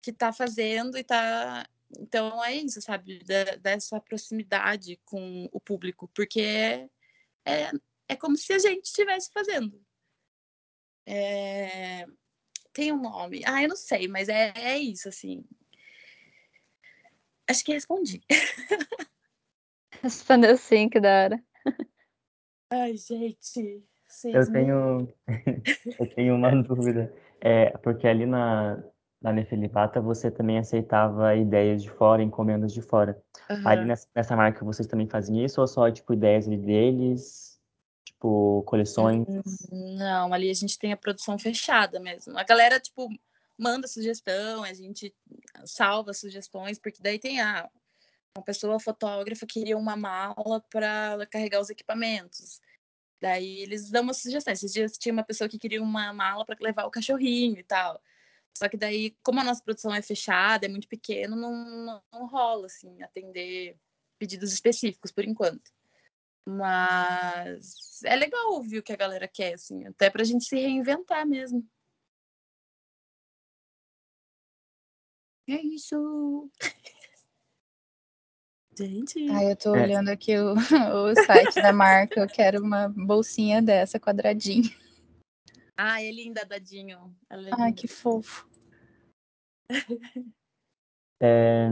que 0.01 0.13
tá 0.13 0.31
fazendo 0.31 0.97
e 0.97 1.03
tá. 1.03 1.67
Então 1.97 2.43
é 2.45 2.55
isso, 2.55 2.81
sabe? 2.81 3.19
Da- 3.23 3.55
dessa 3.55 3.99
proximidade 3.99 4.99
com 5.05 5.49
o 5.51 5.59
público, 5.59 6.07
porque 6.13 6.41
é, 6.41 6.89
é, 7.45 7.71
é 8.09 8.15
como 8.15 8.37
se 8.37 8.53
a 8.53 8.59
gente 8.59 8.85
estivesse 8.85 9.31
fazendo. 9.33 9.83
É, 11.11 12.05
Tem 12.71 12.91
um 12.93 13.01
nome. 13.01 13.41
Ah, 13.43 13.63
eu 13.63 13.69
não 13.69 13.75
sei, 13.75 14.07
mas 14.07 14.29
é, 14.29 14.53
é 14.55 14.77
isso, 14.77 15.09
assim. 15.09 15.43
Acho 17.49 17.65
que 17.65 17.73
respondi. 17.73 18.21
Respondeu 20.03 20.55
sim, 20.55 20.87
que 20.87 20.99
da 20.99 21.23
hora. 21.23 21.43
Ai, 22.69 22.95
gente. 22.95 23.83
Eu 24.25 24.51
tenho, 24.51 25.11
eu 25.99 26.15
tenho 26.15 26.35
uma 26.35 26.51
dúvida. 26.61 27.11
É, 27.41 27.75
porque 27.79 28.07
ali 28.07 28.27
na, 28.27 28.83
na 29.19 29.33
Nefelipata 29.33 29.99
você 29.99 30.29
também 30.29 30.59
aceitava 30.59 31.35
ideias 31.35 31.81
de 31.81 31.89
fora, 31.89 32.21
encomendas 32.21 32.71
de 32.71 32.83
fora. 32.83 33.19
Ali 33.65 33.81
Aham. 33.81 33.85
nessa, 33.87 34.07
nessa 34.15 34.35
marca 34.35 34.63
vocês 34.63 34.87
também 34.87 35.07
fazem 35.07 35.43
isso 35.43 35.59
ou 35.59 35.67
só, 35.67 35.89
tipo, 35.89 36.13
ideias 36.13 36.47
ali 36.47 36.57
deles? 36.57 37.58
Tipo, 38.09 38.63
coleções? 38.63 39.25
Não, 39.71 40.33
ali 40.33 40.49
a 40.49 40.53
gente 40.53 40.79
tem 40.79 40.91
a 40.91 40.97
produção 40.97 41.37
fechada 41.37 41.99
mesmo. 41.99 42.37
A 42.37 42.43
galera, 42.43 42.79
tipo, 42.79 43.07
manda 43.57 43.87
sugestão, 43.87 44.63
a 44.63 44.73
gente 44.73 45.15
salva 45.65 46.11
sugestões, 46.13 46.79
porque 46.79 47.01
daí 47.01 47.19
tem 47.19 47.39
a 47.39 47.69
uma 48.35 48.43
pessoa 48.43 48.79
fotógrafa 48.79 49.45
queria 49.45 49.77
uma 49.77 49.95
mala 49.95 50.63
para 50.71 51.25
carregar 51.27 51.59
os 51.59 51.69
equipamentos. 51.69 52.59
Daí 53.21 53.59
eles 53.61 53.91
dão 53.91 54.03
uma 54.03 54.13
sugestão. 54.13 54.53
Esses 54.53 54.71
dias 54.71 54.97
tinha 54.97 55.13
uma 55.13 55.23
pessoa 55.23 55.49
que 55.49 55.59
queria 55.59 55.81
uma 55.81 56.11
mala 56.13 56.45
para 56.45 56.57
levar 56.59 56.85
o 56.85 56.91
cachorrinho 56.91 57.59
e 57.59 57.63
tal. 57.63 58.01
Só 58.57 58.67
que 58.67 58.77
daí, 58.77 59.15
como 59.23 59.39
a 59.39 59.43
nossa 59.43 59.63
produção 59.63 59.93
é 59.93 60.01
fechada, 60.01 60.65
é 60.65 60.69
muito 60.69 60.87
pequeno, 60.87 61.35
não, 61.35 61.53
não, 61.85 62.03
não 62.11 62.27
rola, 62.27 62.65
assim, 62.65 63.01
atender 63.03 63.77
pedidos 64.17 64.51
específicos 64.51 65.11
por 65.11 65.25
enquanto. 65.25 65.71
Mas 66.49 68.01
é 68.03 68.15
legal 68.15 68.53
ouvir 68.53 68.79
o 68.79 68.83
que 68.83 68.91
a 68.91 68.95
galera 68.97 69.27
quer, 69.27 69.53
assim, 69.53 69.85
até 69.85 70.09
pra 70.09 70.23
gente 70.23 70.45
se 70.45 70.55
reinventar 70.55 71.25
mesmo. 71.27 71.63
É 75.47 75.61
isso. 75.61 76.49
Gente. 78.77 79.29
Ai, 79.29 79.51
eu 79.51 79.55
tô 79.57 79.75
É. 79.75 79.83
olhando 79.83 80.07
aqui 80.09 80.37
o, 80.37 80.53
o 81.11 81.15
site 81.15 81.61
da 81.61 81.73
marca. 81.73 82.21
Eu 82.21 82.27
quero 82.27 82.63
uma 82.63 82.87
bolsinha 82.87 83.61
dessa, 83.61 83.99
quadradinha. 83.99 84.69
Ah, 85.75 86.01
é 86.01 86.09
linda, 86.11 86.45
Dadinho. 86.45 87.13
É 87.29 87.35
Ai, 87.35 87.41
linda. 87.41 87.73
que 87.73 87.87
fofo. 87.87 88.49
É, 91.21 91.67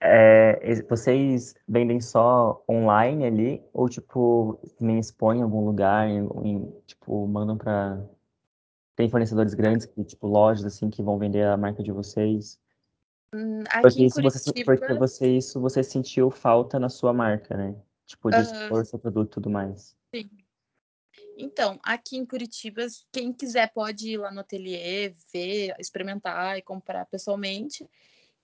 é, 0.00 0.82
vocês 0.82 1.54
vendem 1.66 2.00
só 2.00 2.62
online 2.68 3.24
ali? 3.24 3.62
Ou, 3.72 3.88
tipo, 3.88 4.58
também 4.78 4.98
expõem 4.98 5.40
em 5.40 5.42
algum 5.42 5.64
lugar? 5.64 6.08
Em, 6.08 6.26
em- 6.44 6.70
tipo, 6.86 7.26
mandam 7.26 7.56
pra... 7.56 8.02
Tem 8.96 9.08
fornecedores 9.08 9.54
grandes, 9.54 9.86
que, 9.86 10.02
tipo, 10.04 10.26
lojas, 10.26 10.64
assim, 10.64 10.90
que 10.90 11.02
vão 11.02 11.18
vender 11.18 11.46
a 11.46 11.56
marca 11.56 11.82
de 11.82 11.92
vocês? 11.92 12.60
Hum, 13.32 13.62
Porque 13.80 14.04
isso 14.04 14.20
você, 14.22 14.64
porque 14.64 14.94
você, 14.94 15.36
isso 15.36 15.60
você 15.60 15.82
sentiu 15.82 16.30
falta 16.30 16.78
na 16.80 16.88
sua 16.88 17.12
marca, 17.12 17.56
né? 17.56 17.76
Tipo, 18.06 18.30
de 18.30 18.40
expor 18.40 18.84
seu 18.86 18.98
produto 18.98 19.28
e 19.28 19.34
tudo 19.34 19.50
mais. 19.50 19.96
Então, 21.36 21.78
aqui 21.84 22.16
em 22.16 22.26
Curitiba, 22.26 22.86
quem 23.12 23.32
quiser 23.32 23.72
pode 23.72 24.10
ir 24.10 24.16
lá 24.16 24.32
no 24.32 24.40
ateliê, 24.40 25.14
ver, 25.32 25.74
experimentar 25.78 26.58
e 26.58 26.62
comprar 26.62 27.06
pessoalmente. 27.06 27.88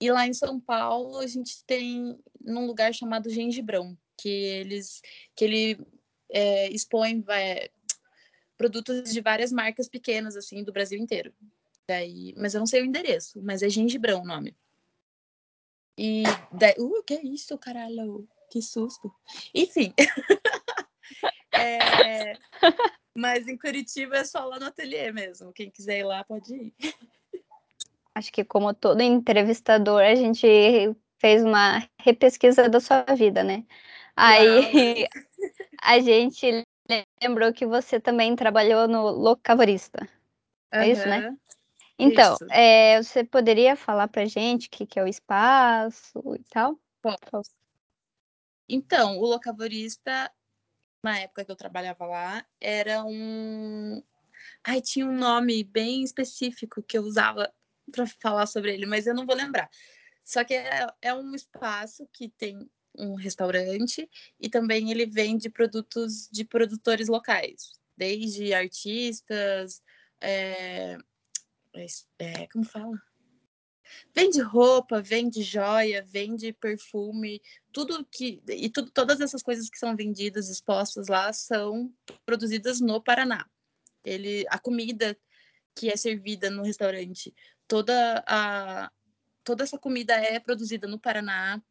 E 0.01 0.11
lá 0.11 0.27
em 0.27 0.35
São 0.35 0.61
Paulo, 0.61 1.19
a 1.19 1.27
gente 1.27 1.65
tem 1.65 2.19
num 2.41 2.67
lugar 2.67 2.93
chamado 2.93 3.31
Gengibrão, 3.31 3.97
que 4.17 4.29
eles 4.29 5.01
que 5.35 5.45
ele 5.45 5.87
é, 6.31 6.69
expõe 6.71 7.21
vai, 7.21 7.69
produtos 8.57 9.13
de 9.13 9.21
várias 9.21 9.53
marcas 9.53 9.89
pequenas 9.89 10.37
assim 10.37 10.63
do 10.63 10.73
Brasil 10.73 10.99
inteiro. 10.99 11.33
Daí, 11.87 12.35
mas 12.37 12.55
eu 12.55 12.61
não 12.61 12.67
sei 12.67 12.83
o 12.83 12.85
endereço, 12.85 13.41
mas 13.43 13.63
é 13.63 13.69
Gengibrão 13.69 14.23
o 14.23 14.27
nome. 14.27 14.57
E 15.97 16.25
daí, 16.53 16.75
uh, 16.79 17.03
que 17.05 17.15
isso, 17.15 17.57
caralho, 17.57 18.29
que 18.51 18.61
susto. 18.61 19.13
Enfim. 19.55 19.93
É, 21.57 22.37
Mas 23.15 23.47
em 23.47 23.57
Curitiba 23.57 24.17
é 24.17 24.25
só 24.25 24.45
lá 24.45 24.59
no 24.59 24.67
ateliê 24.67 25.13
mesmo. 25.13 25.53
Quem 25.53 25.71
quiser 25.71 26.01
ir 26.01 26.05
lá 26.05 26.25
pode 26.25 26.53
ir. 26.53 26.75
Acho 28.15 28.33
que 28.33 28.45
como 28.45 28.73
todo 28.73 29.01
entrevistador, 29.01 30.01
a 30.01 30.15
gente 30.15 30.47
fez 31.19 31.43
uma 31.43 31.87
repesquisa 32.01 32.69
da 32.69 32.81
sua 32.81 33.03
vida, 33.17 33.43
né? 33.43 33.65
Aí 34.15 35.07
a 35.83 35.99
gente 35.99 36.65
lembrou 37.21 37.53
que 37.53 37.67
você 37.67 37.99
também 37.99 38.37
trabalhou 38.37 38.87
no 38.87 39.11
Locavorista. 39.11 40.09
É 40.71 40.89
isso, 40.89 41.09
né? 41.09 41.37
Então, 41.99 42.35
Isso. 42.35 42.47
é, 42.51 43.03
você 43.03 43.23
poderia 43.23 43.77
falar 43.77 44.09
pra 44.09 44.25
gente 44.27 44.67
o 44.67 44.71
que, 44.71 44.85
que 44.85 44.99
é 44.99 45.05
o 45.05 45.09
espaço 45.09 46.21
e 46.35 46.43
tal? 46.45 46.79
Então, 48.69 49.19
o 49.19 49.27
locavorista, 49.27 50.33
na 51.03 51.21
época 51.21 51.45
que 51.45 51.53
eu 51.53 51.57
trabalhava 51.57 52.07
lá, 52.07 52.47
era 52.61 53.05
um. 53.05 54.03
Ai, 54.65 54.81
tinha 54.81 55.07
um 55.07 55.17
nome 55.17 55.63
bem 55.63 56.03
específico 56.03 56.83
que 56.83 56.99
eu 56.99 57.03
usava 57.03 57.53
para 57.91 58.07
falar 58.21 58.47
sobre 58.47 58.73
ele, 58.73 58.87
mas 58.87 59.07
eu 59.07 59.15
não 59.15 59.27
vou 59.27 59.37
lembrar. 59.37 59.69
Só 60.25 60.43
que 60.43 60.55
é, 60.55 60.87
é 61.03 61.15
um 61.15 61.35
espaço 61.35 62.09
que 62.13 62.29
tem 62.31 62.69
um 62.97 63.15
restaurante 63.15 64.09
e 64.41 64.49
também 64.49 64.91
ele 64.91 65.07
vende 65.07 65.51
produtos 65.51 66.29
de 66.31 66.45
produtores 66.45 67.09
locais, 67.09 67.73
desde 67.97 68.55
artistas, 68.55 69.83
é, 70.21 70.97
é, 72.19 72.47
como 72.53 72.65
fala? 72.65 72.97
Vende 74.15 74.41
roupa, 74.41 75.03
vende 75.03 75.43
joia, 75.43 76.03
vende 76.03 76.53
perfume, 76.53 77.43
tudo 77.73 78.05
que 78.11 78.43
e 78.49 78.71
todas 78.71 79.21
essas 79.21 79.43
coisas 79.43 79.69
que 79.69 79.79
são 79.79 79.95
vendidas, 79.95 80.49
expostas 80.49 81.09
lá, 81.09 81.33
são 81.33 81.93
produzidas 82.25 82.81
no 82.81 83.03
Paraná. 83.03 83.47
Ele, 84.05 84.47
a 84.49 84.59
comida 84.59 85.17
que 85.75 85.91
é 85.91 85.97
servida 85.97 86.51
no 86.51 86.63
restaurante, 86.63 87.35
toda 87.67 88.25
a 88.27 88.91
toda 89.43 89.63
essa 89.63 89.79
comida 89.79 90.15
é 90.15 90.41
produzida 90.41 90.87
no 90.89 90.99
Paraná. 90.99 91.63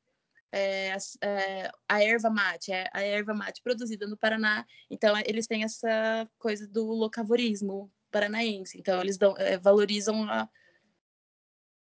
É, 0.51 0.95
é, 1.21 1.71
a 1.89 2.03
erva 2.03 2.29
mate, 2.29 2.71
é 2.71 2.87
a 2.93 3.01
erva 3.01 3.33
mate 3.33 3.61
produzida 3.63 4.05
no 4.05 4.15
Paraná. 4.15 4.65
Então 4.89 5.15
eles 5.25 5.47
têm 5.47 5.63
essa 5.63 6.29
coisa 6.37 6.67
do 6.67 6.85
locavorismo 6.85 7.91
paranaense. 8.11 8.77
Então 8.77 9.01
eles 9.01 9.17
dão, 9.17 9.35
é, 9.37 9.57
valorizam 9.57 10.29
a 10.29 10.47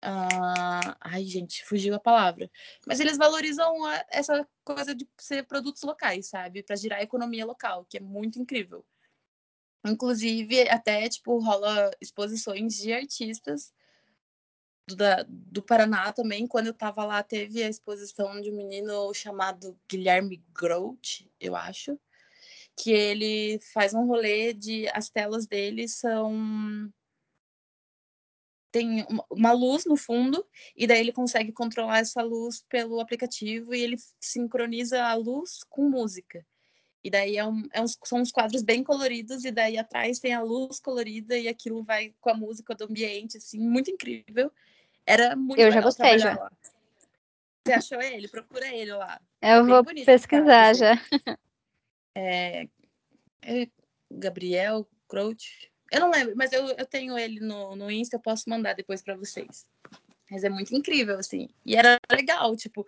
ah, 0.03 0.97
ai, 1.01 1.25
gente, 1.25 1.65
fugiu 1.65 1.95
a 1.95 1.99
palavra. 1.99 2.51
Mas 2.87 3.01
eles 3.01 3.17
valorizam 3.19 3.85
a- 3.85 4.05
essa 4.11 4.47
coisa 4.65 4.95
de 4.95 5.09
ser 5.19 5.45
produtos 5.47 5.83
locais, 5.83 6.29
sabe? 6.29 6.63
Para 6.63 6.77
girar 6.77 7.01
a 7.01 7.03
economia 7.03 7.45
local, 7.45 7.85
que 7.87 7.97
é 7.97 8.01
muito 8.01 8.39
incrível. 8.39 8.85
Inclusive, 9.87 10.69
até, 10.69 11.09
tipo, 11.09 11.39
rola 11.39 11.91
exposições 12.01 12.75
de 12.77 12.93
artistas 12.93 13.73
do, 14.87 14.97
da, 14.97 15.25
do 15.29 15.63
Paraná 15.63 16.13
também. 16.13 16.47
Quando 16.47 16.69
eu 16.69 16.75
tava 16.75 17.05
lá, 17.05 17.23
teve 17.23 17.63
a 17.63 17.69
exposição 17.69 18.41
de 18.41 18.51
um 18.51 18.57
menino 18.57 19.13
chamado 19.15 19.79
Guilherme 19.89 20.43
Grout, 20.55 21.31
eu 21.41 21.57
acho. 21.57 21.99
Que 22.77 22.91
ele 22.91 23.59
faz 23.73 23.95
um 23.95 24.07
rolê 24.07 24.53
de... 24.53 24.89
As 24.89 25.09
telas 25.09 25.47
dele 25.47 25.89
são 25.89 26.93
tem 28.77 29.07
uma 29.31 29.53
luz 29.53 29.87
no 29.87 29.97
fundo 29.97 30.47
e 30.77 30.87
daí 30.87 31.01
ele 31.01 31.13
consegue 31.13 31.51
controlar 31.51 32.01
essa 32.01 32.21
luz 32.21 32.63
pelo 32.69 33.01
aplicativo 33.01 33.75
e 33.75 33.81
ele 33.81 33.97
sincroniza 34.21 35.03
a 35.03 35.15
luz 35.15 35.61
com 35.71 35.89
música. 35.89 36.45
E 37.07 37.11
daí 37.11 37.37
é 37.37 37.47
um, 37.47 37.63
é 37.73 37.81
uns, 37.81 37.97
são 38.03 38.19
uns 38.21 38.33
quadros 38.33 38.65
bem 38.65 38.83
coloridos 38.83 39.45
e 39.45 39.53
daí 39.53 39.79
atrás 39.79 40.19
tem 40.19 40.35
a 40.35 40.43
luz 40.43 40.81
colorida 40.81 41.39
e 41.39 41.47
aquilo 41.47 41.85
vai 41.85 42.13
com 42.21 42.31
a 42.31 42.35
música 42.35 42.75
do 42.75 42.83
ambiente, 42.83 43.37
assim, 43.37 43.61
muito 43.61 43.89
incrível. 43.93 44.51
Era 45.07 45.37
muito 45.37 45.61
Eu 45.61 45.71
já 45.71 45.81
gostei, 45.81 46.19
já. 46.19 46.35
lá. 46.35 46.51
Você 47.65 47.73
achou 47.73 48.03
ele? 48.03 48.27
Procura 48.27 48.67
ele 48.75 48.93
lá. 48.93 49.21
Eu 49.41 49.49
É 49.49 49.63
vou 49.63 49.85
bonito, 49.85 50.05
pesquisar 50.05 50.75
sabe? 50.75 50.79
já. 50.79 51.01
É 52.17 52.67
Gabriel 54.11 54.85
Crouch. 55.07 55.71
Eu 55.93 56.01
não 56.01 56.11
lembro, 56.11 56.35
mas 56.37 56.53
eu, 56.53 56.67
eu 56.71 56.87
tenho 56.87 57.17
ele 57.17 57.39
no, 57.39 57.77
no 57.77 57.89
Insta, 57.89 58.17
eu 58.17 58.21
posso 58.21 58.51
mandar 58.51 58.73
depois 58.73 59.01
para 59.01 59.15
vocês. 59.15 59.65
Mas 60.29 60.43
é 60.43 60.49
muito 60.49 60.75
incrível, 60.75 61.17
assim. 61.21 61.49
E 61.65 61.77
era 61.77 62.01
legal, 62.11 62.57
tipo, 62.57 62.85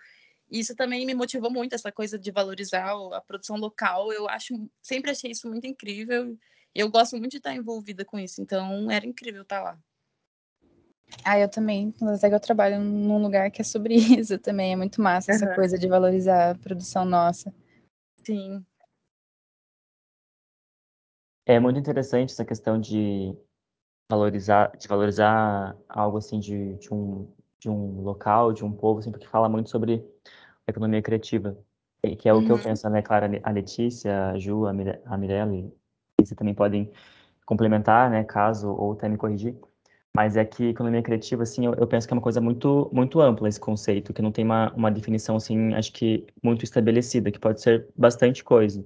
isso 0.50 0.74
também 0.74 1.04
me 1.06 1.14
motivou 1.14 1.50
muito, 1.50 1.74
essa 1.74 1.92
coisa 1.92 2.18
de 2.18 2.30
valorizar 2.30 2.92
a 3.12 3.20
produção 3.20 3.56
local. 3.56 4.12
Eu 4.12 4.28
acho, 4.28 4.54
sempre 4.82 5.10
achei 5.10 5.30
isso 5.30 5.48
muito 5.48 5.66
incrível. 5.66 6.36
Eu 6.74 6.90
gosto 6.90 7.16
muito 7.16 7.32
de 7.32 7.36
estar 7.38 7.54
envolvida 7.54 8.04
com 8.04 8.18
isso, 8.18 8.40
então 8.40 8.90
era 8.90 9.06
incrível 9.06 9.42
estar 9.42 9.62
lá. 9.62 9.78
Ah, 11.24 11.38
eu 11.38 11.48
também. 11.48 11.94
Até 12.02 12.28
que 12.28 12.34
eu 12.34 12.40
trabalho 12.40 12.80
num 12.80 13.20
lugar 13.22 13.50
que 13.50 13.60
é 13.60 13.64
sobre 13.64 13.94
isso 14.20 14.38
também. 14.38 14.72
É 14.72 14.76
muito 14.76 15.00
massa 15.00 15.32
essa 15.32 15.46
Aham. 15.46 15.54
coisa 15.54 15.78
de 15.78 15.88
valorizar 15.88 16.50
a 16.50 16.54
produção 16.54 17.04
nossa. 17.04 17.52
Sim. 18.24 18.64
É 21.46 21.58
muito 21.58 21.78
interessante 21.78 22.32
essa 22.32 22.44
questão 22.44 22.78
de 22.78 23.34
valorizar, 24.10 24.76
de 24.76 24.86
valorizar 24.86 25.76
algo 25.88 26.18
assim 26.18 26.38
de, 26.38 26.76
de 26.76 26.92
um, 26.92 27.26
de 27.58 27.70
um 27.70 28.02
local, 28.02 28.52
de 28.52 28.64
um 28.64 28.72
povo, 28.72 29.00
assim, 29.00 29.10
porque 29.10 29.26
fala 29.26 29.48
muito 29.48 29.70
sobre 29.70 30.04
economia 30.70 31.02
criativa, 31.02 31.56
que 32.18 32.28
é 32.28 32.34
o 32.34 32.42
que 32.42 32.50
eu 32.52 32.56
Uhum. 32.56 32.62
penso, 32.62 32.88
né, 32.90 33.02
Clara, 33.02 33.28
a 33.42 33.50
Letícia, 33.50 34.30
a 34.30 34.38
Ju, 34.38 34.66
a, 34.66 34.72
Mire, 34.72 35.00
a 35.06 35.16
Mirelle, 35.18 35.72
e 36.20 36.26
você 36.26 36.34
também 36.34 36.54
podem 36.54 36.90
complementar, 37.46 38.10
né, 38.10 38.24
caso 38.24 38.70
ou 38.70 38.92
até 38.92 39.08
me 39.08 39.16
corrigir, 39.16 39.56
mas 40.14 40.36
é 40.36 40.44
que 40.44 40.68
economia 40.70 41.02
criativa, 41.02 41.42
assim, 41.44 41.66
eu, 41.66 41.74
eu 41.74 41.86
penso 41.86 42.06
que 42.06 42.12
é 42.14 42.16
uma 42.16 42.22
coisa 42.22 42.40
muito, 42.40 42.90
muito 42.92 43.20
ampla 43.20 43.48
esse 43.48 43.60
conceito, 43.60 44.12
que 44.12 44.22
não 44.22 44.32
tem 44.32 44.44
uma, 44.44 44.72
uma 44.74 44.90
definição, 44.90 45.36
assim, 45.36 45.74
acho 45.74 45.92
que 45.92 46.26
muito 46.42 46.64
estabelecida, 46.64 47.30
que 47.30 47.38
pode 47.38 47.60
ser 47.60 47.88
bastante 47.96 48.42
coisa. 48.44 48.84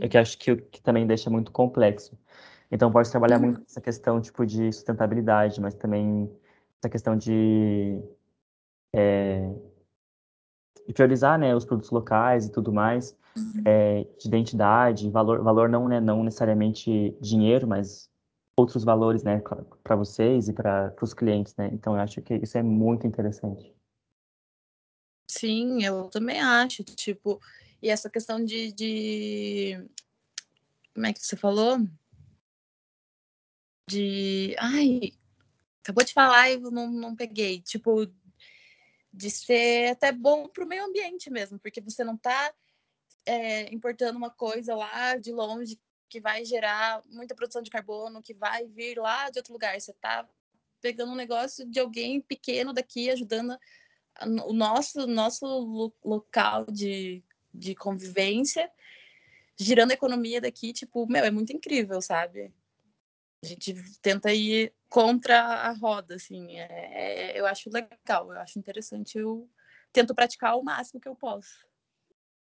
é 0.00 0.08
que 0.08 0.18
acho 0.18 0.38
que, 0.38 0.52
o 0.52 0.56
que 0.56 0.82
também 0.82 1.06
deixa 1.06 1.30
muito 1.30 1.52
complexo. 1.52 2.18
Então, 2.70 2.90
pode 2.92 3.10
trabalhar 3.10 3.38
Uhum. 3.38 3.46
muito 3.46 3.62
essa 3.68 3.80
questão, 3.80 4.20
tipo, 4.20 4.44
de 4.46 4.72
sustentabilidade, 4.72 5.60
mas 5.60 5.74
também 5.74 6.30
essa 6.78 6.90
questão 6.90 7.16
de, 7.16 8.02
é, 8.94 9.50
de 10.86 10.92
priorizar, 10.92 11.38
né, 11.38 11.54
os 11.54 11.64
produtos 11.64 11.90
locais 11.90 12.46
e 12.46 12.52
tudo 12.52 12.72
mais, 12.72 13.16
é, 13.64 14.06
de 14.18 14.28
identidade, 14.28 15.10
valor, 15.10 15.42
valor 15.42 15.68
não, 15.68 15.88
né, 15.88 16.00
não 16.00 16.22
necessariamente 16.22 17.16
dinheiro, 17.20 17.66
mas 17.66 18.08
outros 18.56 18.84
valores, 18.84 19.22
né, 19.22 19.42
para 19.82 19.96
vocês 19.96 20.48
e 20.48 20.52
para 20.52 20.94
os 21.02 21.12
clientes, 21.12 21.54
né? 21.56 21.68
Então, 21.72 21.94
eu 21.94 22.00
acho 22.00 22.22
que 22.22 22.34
isso 22.36 22.56
é 22.56 22.62
muito 22.62 23.06
interessante. 23.06 23.74
Sim, 25.30 25.84
eu 25.84 26.08
também 26.08 26.40
acho. 26.40 26.82
Tipo, 26.82 27.40
e 27.82 27.90
essa 27.90 28.08
questão 28.08 28.42
de, 28.42 28.72
de. 28.72 29.88
Como 30.94 31.06
é 31.06 31.12
que 31.12 31.20
você 31.20 31.36
falou? 31.36 31.78
De. 33.88 34.56
Ai, 34.58 35.12
acabou 35.82 36.04
de 36.04 36.12
falar 36.12 36.50
e 36.50 36.54
eu 36.54 36.70
não, 36.70 36.90
não 36.90 37.14
peguei. 37.14 37.60
Tipo, 37.60 38.06
de 39.16 39.30
ser 39.30 39.92
até 39.92 40.12
bom 40.12 40.46
para 40.46 40.62
o 40.62 40.68
meio 40.68 40.84
ambiente 40.84 41.30
mesmo, 41.30 41.58
porque 41.58 41.80
você 41.80 42.04
não 42.04 42.16
está 42.16 42.52
é, 43.24 43.72
importando 43.74 44.18
uma 44.18 44.30
coisa 44.30 44.74
lá 44.76 45.16
de 45.16 45.32
longe 45.32 45.80
que 46.06 46.20
vai 46.20 46.44
gerar 46.44 47.02
muita 47.06 47.34
produção 47.34 47.62
de 47.62 47.70
carbono, 47.70 48.22
que 48.22 48.34
vai 48.34 48.66
vir 48.66 48.98
lá 48.98 49.30
de 49.30 49.38
outro 49.38 49.54
lugar. 49.54 49.80
Você 49.80 49.90
está 49.90 50.28
pegando 50.82 51.12
um 51.12 51.16
negócio 51.16 51.64
de 51.66 51.80
alguém 51.80 52.20
pequeno 52.20 52.74
daqui, 52.74 53.08
ajudando 53.10 53.58
o 54.46 54.52
nosso, 54.52 55.06
nosso 55.06 55.92
local 56.04 56.66
de, 56.66 57.24
de 57.52 57.74
convivência, 57.74 58.70
girando 59.58 59.92
a 59.92 59.94
economia 59.94 60.42
daqui, 60.42 60.74
tipo, 60.74 61.06
meu, 61.06 61.24
é 61.24 61.30
muito 61.30 61.54
incrível, 61.54 62.02
sabe? 62.02 62.52
A 63.46 63.48
gente 63.48 63.74
tenta 64.02 64.32
ir 64.32 64.72
contra 64.88 65.38
a 65.40 65.72
roda, 65.72 66.16
assim, 66.16 66.58
é, 66.58 67.30
é, 67.36 67.40
eu 67.40 67.46
acho 67.46 67.70
legal, 67.70 68.32
eu 68.32 68.40
acho 68.40 68.58
interessante, 68.58 69.16
eu 69.16 69.48
tento 69.92 70.16
praticar 70.16 70.56
o 70.56 70.64
máximo 70.64 71.00
que 71.00 71.08
eu 71.08 71.14
posso. 71.14 71.64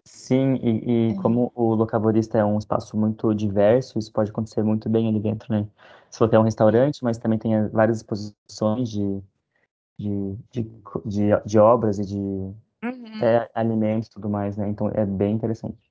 Sim, 0.02 0.54
e, 0.62 1.10
e 1.10 1.14
como 1.16 1.52
o 1.54 1.74
Locavorista 1.74 2.38
é 2.38 2.44
um 2.44 2.58
espaço 2.58 2.96
muito 2.96 3.34
diverso, 3.34 3.98
isso 3.98 4.10
pode 4.10 4.30
acontecer 4.30 4.62
muito 4.62 4.88
bem 4.88 5.08
ali 5.08 5.20
dentro, 5.20 5.52
né? 5.52 5.68
Se 6.10 6.18
for 6.18 6.28
ter 6.28 6.38
um 6.38 6.42
restaurante, 6.42 7.04
mas 7.04 7.18
também 7.18 7.38
tem 7.38 7.68
várias 7.68 7.98
exposições 7.98 8.88
de, 8.88 9.22
de, 9.98 10.36
de, 10.52 10.62
de, 11.04 11.42
de 11.44 11.58
obras 11.58 11.98
e 11.98 12.06
de 12.06 12.16
Uhum. 12.16 13.16
até 13.16 13.50
alimentos 13.54 14.08
e 14.08 14.12
tudo 14.12 14.30
mais, 14.30 14.56
né? 14.56 14.68
Então 14.68 14.88
é 14.88 15.04
bem 15.04 15.34
interessante. 15.34 15.83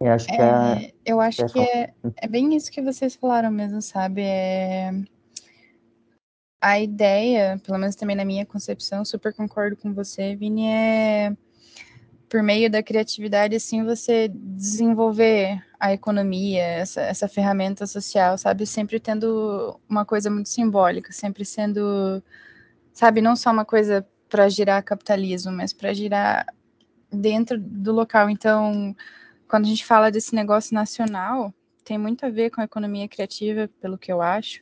Eu 0.00 0.12
acho 0.12 0.26
que 0.26 0.34
é. 0.34 0.38
É, 0.38 0.92
eu 1.04 1.20
acho 1.20 1.42
é 1.42 1.48
que 1.48 1.58
é, 1.58 1.94
é 2.16 2.28
bem 2.28 2.54
isso 2.54 2.70
que 2.70 2.82
vocês 2.82 3.14
falaram 3.14 3.50
mesmo, 3.50 3.80
sabe? 3.80 4.22
É... 4.22 4.90
A 6.60 6.80
ideia, 6.80 7.60
pelo 7.64 7.78
menos 7.78 7.94
também 7.94 8.16
na 8.16 8.24
minha 8.24 8.44
concepção, 8.44 9.04
super 9.04 9.32
concordo 9.32 9.76
com 9.76 9.92
você, 9.92 10.34
Vini, 10.34 10.66
é 10.66 11.36
por 12.28 12.42
meio 12.42 12.70
da 12.70 12.82
criatividade, 12.82 13.54
assim, 13.54 13.84
você 13.84 14.28
desenvolver 14.28 15.62
a 15.78 15.92
economia, 15.92 16.62
essa, 16.62 17.00
essa 17.02 17.28
ferramenta 17.28 17.86
social, 17.86 18.36
sabe? 18.36 18.66
Sempre 18.66 18.98
tendo 18.98 19.78
uma 19.88 20.04
coisa 20.04 20.28
muito 20.28 20.48
simbólica, 20.48 21.12
sempre 21.12 21.44
sendo, 21.44 22.22
sabe, 22.92 23.20
não 23.20 23.36
só 23.36 23.50
uma 23.52 23.64
coisa 23.64 24.06
para 24.28 24.48
girar 24.48 24.82
capitalismo, 24.82 25.52
mas 25.52 25.72
para 25.72 25.94
girar 25.94 26.46
dentro 27.12 27.58
do 27.58 27.92
local. 27.92 28.28
Então, 28.28 28.94
quando 29.48 29.64
a 29.64 29.68
gente 29.68 29.84
fala 29.84 30.10
desse 30.10 30.34
negócio 30.34 30.74
nacional, 30.74 31.52
tem 31.84 31.98
muito 31.98 32.26
a 32.26 32.30
ver 32.30 32.50
com 32.50 32.60
a 32.60 32.64
economia 32.64 33.08
criativa, 33.08 33.68
pelo 33.80 33.96
que 33.96 34.10
eu 34.12 34.20
acho, 34.20 34.60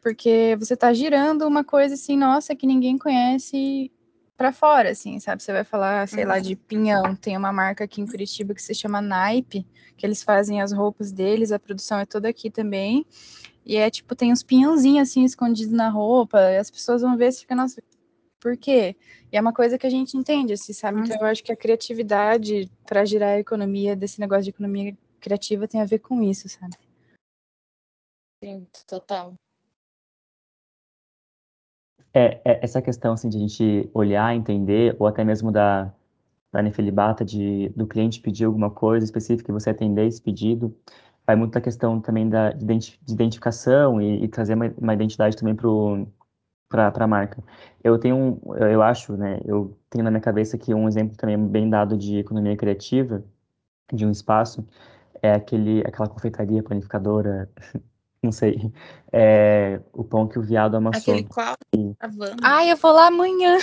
porque 0.00 0.56
você 0.58 0.74
está 0.74 0.92
girando 0.92 1.46
uma 1.46 1.64
coisa 1.64 1.94
assim, 1.94 2.16
nossa, 2.16 2.54
que 2.54 2.66
ninguém 2.66 2.96
conhece 2.96 3.90
para 4.36 4.52
fora, 4.52 4.90
assim, 4.90 5.18
sabe? 5.18 5.42
Você 5.42 5.52
vai 5.52 5.64
falar, 5.64 6.06
sei 6.08 6.22
Uhum. 6.24 6.28
lá, 6.28 6.38
de 6.38 6.54
pinhão. 6.56 7.16
Tem 7.16 7.36
uma 7.36 7.52
marca 7.52 7.84
aqui 7.84 8.00
em 8.00 8.06
Curitiba 8.06 8.54
que 8.54 8.62
se 8.62 8.74
chama 8.74 9.00
Naipe, 9.00 9.66
que 9.96 10.06
eles 10.06 10.22
fazem 10.22 10.60
as 10.60 10.72
roupas 10.72 11.10
deles, 11.10 11.52
a 11.52 11.58
produção 11.58 11.98
é 11.98 12.04
toda 12.06 12.28
aqui 12.28 12.50
também. 12.50 13.04
E 13.64 13.76
é 13.76 13.90
tipo, 13.90 14.14
tem 14.14 14.30
uns 14.30 14.42
pinhãozinhos 14.42 15.08
assim 15.08 15.24
escondidos 15.24 15.72
na 15.72 15.88
roupa, 15.88 16.38
e 16.38 16.58
as 16.58 16.70
pessoas 16.70 17.02
vão 17.02 17.16
ver 17.16 17.30
e 17.30 17.32
ficam, 17.32 17.56
nossa, 17.56 17.82
por 18.40 18.56
quê? 18.56 18.96
E 19.32 19.36
é 19.36 19.40
uma 19.40 19.52
coisa 19.52 19.78
que 19.78 19.86
a 19.86 19.90
gente 19.90 20.16
entende, 20.16 20.52
assim, 20.52 20.72
sabe? 20.72 21.00
Então 21.00 21.16
eu 21.18 21.26
acho 21.26 21.42
que 21.42 21.52
a 21.52 21.56
criatividade 21.56 22.70
para 22.86 23.04
girar 23.04 23.30
a 23.30 23.40
economia, 23.40 23.96
desse 23.96 24.20
negócio 24.20 24.44
de 24.44 24.50
economia 24.50 24.96
criativa, 25.20 25.66
tem 25.66 25.80
a 25.80 25.86
ver 25.86 25.98
com 25.98 26.22
isso, 26.22 26.48
sabe? 26.48 26.76
Sim, 28.42 28.66
total. 28.86 29.34
É, 32.14 32.40
é, 32.44 32.64
essa 32.64 32.80
questão 32.80 33.12
assim, 33.12 33.28
de 33.28 33.36
a 33.36 33.40
gente 33.40 33.90
olhar, 33.92 34.34
entender, 34.34 34.96
ou 34.98 35.06
até 35.06 35.22
mesmo 35.24 35.52
da, 35.52 35.92
da 36.52 36.62
Nefelibata, 36.62 37.24
de, 37.24 37.68
do 37.70 37.86
cliente 37.86 38.20
pedir 38.20 38.44
alguma 38.44 38.70
coisa 38.70 39.04
específica 39.04 39.50
e 39.50 39.52
você 39.52 39.70
atender 39.70 40.06
esse 40.06 40.22
pedido, 40.22 40.74
vai 41.26 41.36
muito 41.36 41.52
da 41.52 41.60
questão 41.60 42.00
também 42.00 42.28
da, 42.28 42.52
de, 42.52 42.64
identi 42.64 42.98
de 43.04 43.12
identificação 43.12 44.00
e, 44.00 44.24
e, 44.24 44.28
trazer 44.28 44.54
uma, 44.54 44.72
uma 44.78 44.94
identidade 44.94 45.36
também 45.36 45.54
para 45.54 45.68
a 46.70 47.06
marca. 47.06 47.42
Eu 47.82 47.98
tenho, 47.98 48.16
um, 48.16 48.56
eu 48.56 48.82
acho, 48.82 49.16
né, 49.16 49.40
eu 49.44 49.76
tenho 49.88 50.04
na 50.04 50.10
minha 50.10 50.20
cabeça 50.20 50.58
que 50.58 50.74
um 50.74 50.88
exemplo 50.88 51.16
também 51.16 51.38
bem 51.38 51.70
dado 51.70 51.96
de 51.96 52.18
economia 52.18 52.56
criativa, 52.56 53.24
de 53.92 54.04
um 54.04 54.10
espaço, 54.10 54.66
é 55.22 55.32
aquele, 55.32 55.80
aquela 55.86 56.08
confeitaria 56.08 56.62
panificadora, 56.62 57.48
não 58.22 58.32
sei, 58.32 58.72
é, 59.12 59.80
o 59.92 60.02
pão 60.02 60.26
que 60.26 60.38
o 60.38 60.42
viado 60.42 60.76
amassou. 60.76 61.14
Aquele 61.14 61.28
qual? 61.28 61.56
Ai, 62.42 62.72
eu 62.72 62.76
vou 62.76 62.92
lá 62.92 63.06
amanhã. 63.06 63.56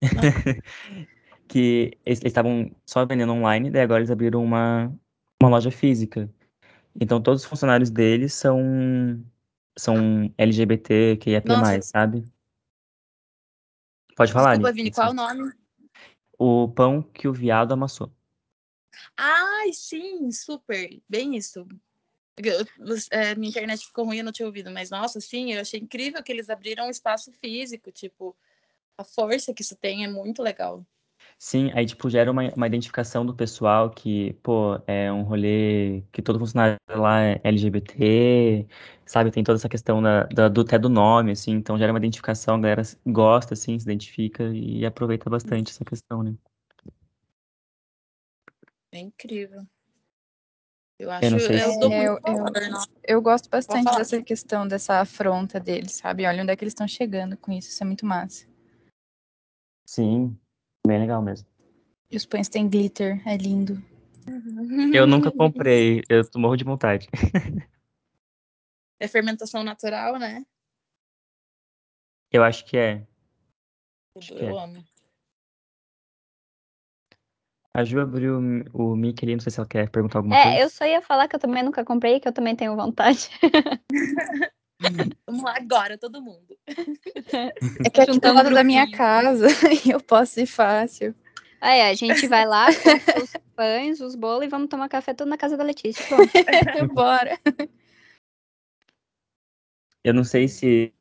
que 1.48 1.96
eles 2.04 2.20
eles 2.20 2.24
estavam 2.24 2.70
só 2.84 3.06
vendendo 3.06 3.32
online, 3.32 3.70
daí 3.70 3.82
agora 3.82 4.00
eles 4.00 4.10
abriram 4.10 4.42
uma, 4.42 4.92
uma 5.40 5.50
loja 5.50 5.70
física. 5.70 6.28
Então 7.00 7.20
todos 7.20 7.42
os 7.42 7.48
funcionários 7.48 7.90
deles 7.90 8.34
são 8.34 9.22
são 9.78 10.32
LGBT, 10.38 11.16
que 11.16 11.40
Nossa, 11.44 11.82
sabe? 11.82 12.26
Pode 14.16 14.32
falar, 14.32 14.52
desculpa. 14.56 14.72
Vini, 14.72 14.90
qual 14.90 15.10
o 15.10 15.14
nome? 15.14 15.52
O 16.38 16.68
pão 16.68 17.02
que 17.02 17.28
o 17.28 17.32
viado 17.32 17.72
amassou. 17.72 18.12
Ai, 19.16 19.72
sim, 19.72 20.30
super. 20.30 21.00
Bem 21.08 21.36
isso. 21.36 21.66
Eu- 22.38 22.66
é, 23.10 23.34
minha 23.34 23.50
internet 23.50 23.86
ficou 23.86 24.04
ruim, 24.04 24.18
eu 24.18 24.24
não 24.24 24.32
tinha 24.32 24.46
ouvido, 24.46 24.70
mas 24.70 24.90
nossa, 24.90 25.20
sim, 25.20 25.52
eu 25.52 25.60
achei 25.60 25.80
incrível 25.80 26.22
que 26.22 26.30
eles 26.32 26.50
abriram 26.50 26.86
um 26.86 26.90
espaço 26.90 27.32
físico, 27.32 27.90
tipo, 27.90 28.36
a 28.98 29.04
força 29.04 29.54
que 29.54 29.62
isso 29.62 29.76
tem 29.76 30.04
é 30.04 30.08
muito 30.08 30.42
legal. 30.42 30.84
Sim, 31.38 31.70
aí 31.74 31.84
tipo 31.84 32.08
gera 32.08 32.30
uma, 32.32 32.50
uma 32.54 32.66
identificação 32.66 33.24
do 33.24 33.34
pessoal 33.34 33.90
que, 33.90 34.32
pô, 34.42 34.80
é 34.86 35.12
um 35.12 35.22
rolê 35.22 36.02
que 36.10 36.22
todo 36.22 36.38
funcionário 36.38 36.78
lá 36.88 37.20
é 37.20 37.40
LGBT, 37.44 38.66
sabe? 39.04 39.30
Tem 39.30 39.44
toda 39.44 39.58
essa 39.58 39.68
questão 39.68 40.00
da, 40.02 40.24
da- 40.24 40.48
do 40.48 40.62
até 40.62 40.78
do 40.78 40.88
nome, 40.88 41.32
assim, 41.32 41.52
então 41.52 41.76
gera 41.78 41.92
uma 41.92 41.98
identificação, 41.98 42.54
a 42.56 42.58
galera 42.60 42.82
gosta, 43.06 43.52
assim, 43.52 43.78
se 43.78 43.84
identifica 43.84 44.44
e 44.44 44.84
aproveita 44.86 45.28
bastante 45.28 45.70
essa 45.72 45.84
questão, 45.84 46.22
né? 46.22 46.34
É 48.90 48.98
incrível. 48.98 49.66
Eu 50.98 51.08
Eu 51.08 51.10
acho, 51.10 51.30
não 51.32 51.38
sei 51.38 51.58
eu 51.60 51.72
se. 51.72 51.80
dou 51.80 51.90
É, 51.90 52.06
eu, 52.08 52.12
muito 52.14 52.26
eu, 52.26 52.36
valor, 52.38 52.70
não. 52.70 52.84
eu 53.06 53.22
gosto 53.22 53.50
bastante 53.50 53.84
falar. 53.84 53.98
dessa 53.98 54.22
questão, 54.22 54.66
dessa 54.66 55.00
afronta 55.00 55.60
deles, 55.60 55.92
sabe? 55.96 56.24
Olha 56.26 56.42
onde 56.42 56.50
é 56.50 56.56
que 56.56 56.64
eles 56.64 56.72
estão 56.72 56.88
chegando 56.88 57.36
com 57.36 57.52
isso, 57.52 57.68
isso 57.68 57.82
é 57.82 57.86
muito 57.86 58.06
massa. 58.06 58.46
Sim, 59.84 60.36
bem 60.86 61.00
legal 61.00 61.20
mesmo. 61.22 61.46
E 62.10 62.16
os 62.16 62.24
pães 62.24 62.48
têm 62.48 62.68
glitter, 62.68 63.20
é 63.28 63.36
lindo. 63.36 63.82
Eu 64.92 65.06
nunca 65.06 65.30
comprei, 65.30 66.02
eu 66.08 66.22
morro 66.36 66.56
de 66.56 66.64
vontade. 66.64 67.08
É 68.98 69.06
fermentação 69.06 69.62
natural, 69.62 70.18
né? 70.18 70.44
Eu 72.30 72.42
acho 72.42 72.64
que 72.64 72.76
é. 72.76 73.06
Acho 74.16 74.28
Tudo, 74.28 74.38
que 74.38 74.44
eu 74.44 74.58
é. 74.58 74.62
amo. 74.62 74.84
A 77.74 77.84
Ju 77.84 78.00
abriu 78.00 78.38
o 78.72 78.96
mic 78.96 79.22
ali, 79.22 79.34
não 79.34 79.40
sei 79.40 79.52
se 79.52 79.60
ela 79.60 79.68
quer 79.68 79.90
perguntar 79.90 80.20
alguma 80.20 80.34
É, 80.34 80.44
coisa. 80.44 80.58
eu 80.60 80.70
só 80.70 80.86
ia 80.86 81.02
falar 81.02 81.28
que 81.28 81.36
eu 81.36 81.40
também 81.40 81.62
nunca 81.62 81.84
comprei, 81.84 82.18
que 82.18 82.26
eu 82.26 82.32
também 82.32 82.56
tenho 82.56 82.74
vontade. 82.74 83.28
Vamos 85.26 85.42
lá 85.42 85.56
agora, 85.56 85.98
todo 85.98 86.22
mundo. 86.22 86.56
É 86.66 87.90
que 87.90 88.00
aqui 88.00 88.18
do 88.18 88.32
lado 88.32 88.50
da 88.50 88.64
minha 88.64 88.90
casa 88.90 89.46
e 89.84 89.90
eu 89.90 90.00
posso 90.00 90.40
ir 90.40 90.46
fácil. 90.46 91.14
Aí, 91.60 91.80
a 91.80 91.94
gente 91.94 92.26
vai 92.28 92.46
lá, 92.46 92.66
os 93.22 93.32
pães, 93.54 94.00
os 94.00 94.14
bolos 94.14 94.44
e 94.44 94.48
vamos 94.48 94.68
tomar 94.68 94.88
café 94.88 95.14
tudo 95.14 95.28
na 95.28 95.38
casa 95.38 95.56
da 95.56 95.64
Letícia. 95.64 96.04
Bora. 96.92 97.38
Eu 100.04 100.14
não 100.14 100.22
sei 100.22 100.46
se 100.46 100.92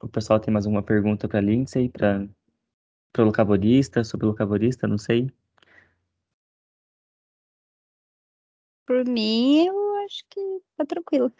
o 0.00 0.08
pessoal 0.08 0.40
tem 0.40 0.52
mais 0.52 0.66
alguma 0.66 0.82
pergunta 0.82 1.28
para 1.28 1.40
Lindsay, 1.40 1.88
para 1.88 2.28
o 3.18 3.22
locavorista, 3.22 4.04
sobre 4.04 4.26
o 4.26 4.30
locavorista, 4.30 4.86
não 4.86 4.98
sei. 4.98 5.30
por 8.92 9.06
mim, 9.06 9.66
eu 9.66 10.04
acho 10.04 10.22
que 10.28 10.60
tá 10.76 10.84
tranquilo. 10.84 11.32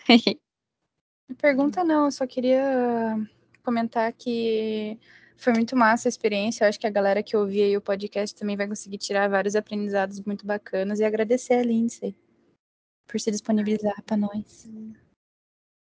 Pergunta 1.39 1.85
não, 1.85 2.07
eu 2.07 2.12
só 2.12 2.26
queria 2.26 3.16
comentar 3.62 4.12
que 4.12 4.99
foi 5.37 5.53
muito 5.53 5.76
massa 5.76 6.09
a 6.09 6.11
experiência. 6.11 6.64
Eu 6.64 6.68
acho 6.68 6.78
que 6.78 6.87
a 6.87 6.91
galera 6.91 7.22
que 7.22 7.37
ouvia 7.37 7.64
aí 7.64 7.76
o 7.76 7.80
podcast 7.80 8.35
também 8.37 8.57
vai 8.57 8.68
conseguir 8.68 8.99
tirar 8.99 9.28
vários 9.28 9.57
aprendizados 9.57 10.20
muito 10.20 10.47
bacanas 10.47 11.01
e 11.01 11.05
agradecer 11.05 11.55
a 11.55 11.62
Lindsay 11.62 12.16
por 13.07 13.20
se 13.20 13.30
disponibilizar 13.30 14.03
para 14.05 14.16
nós. 14.16 14.68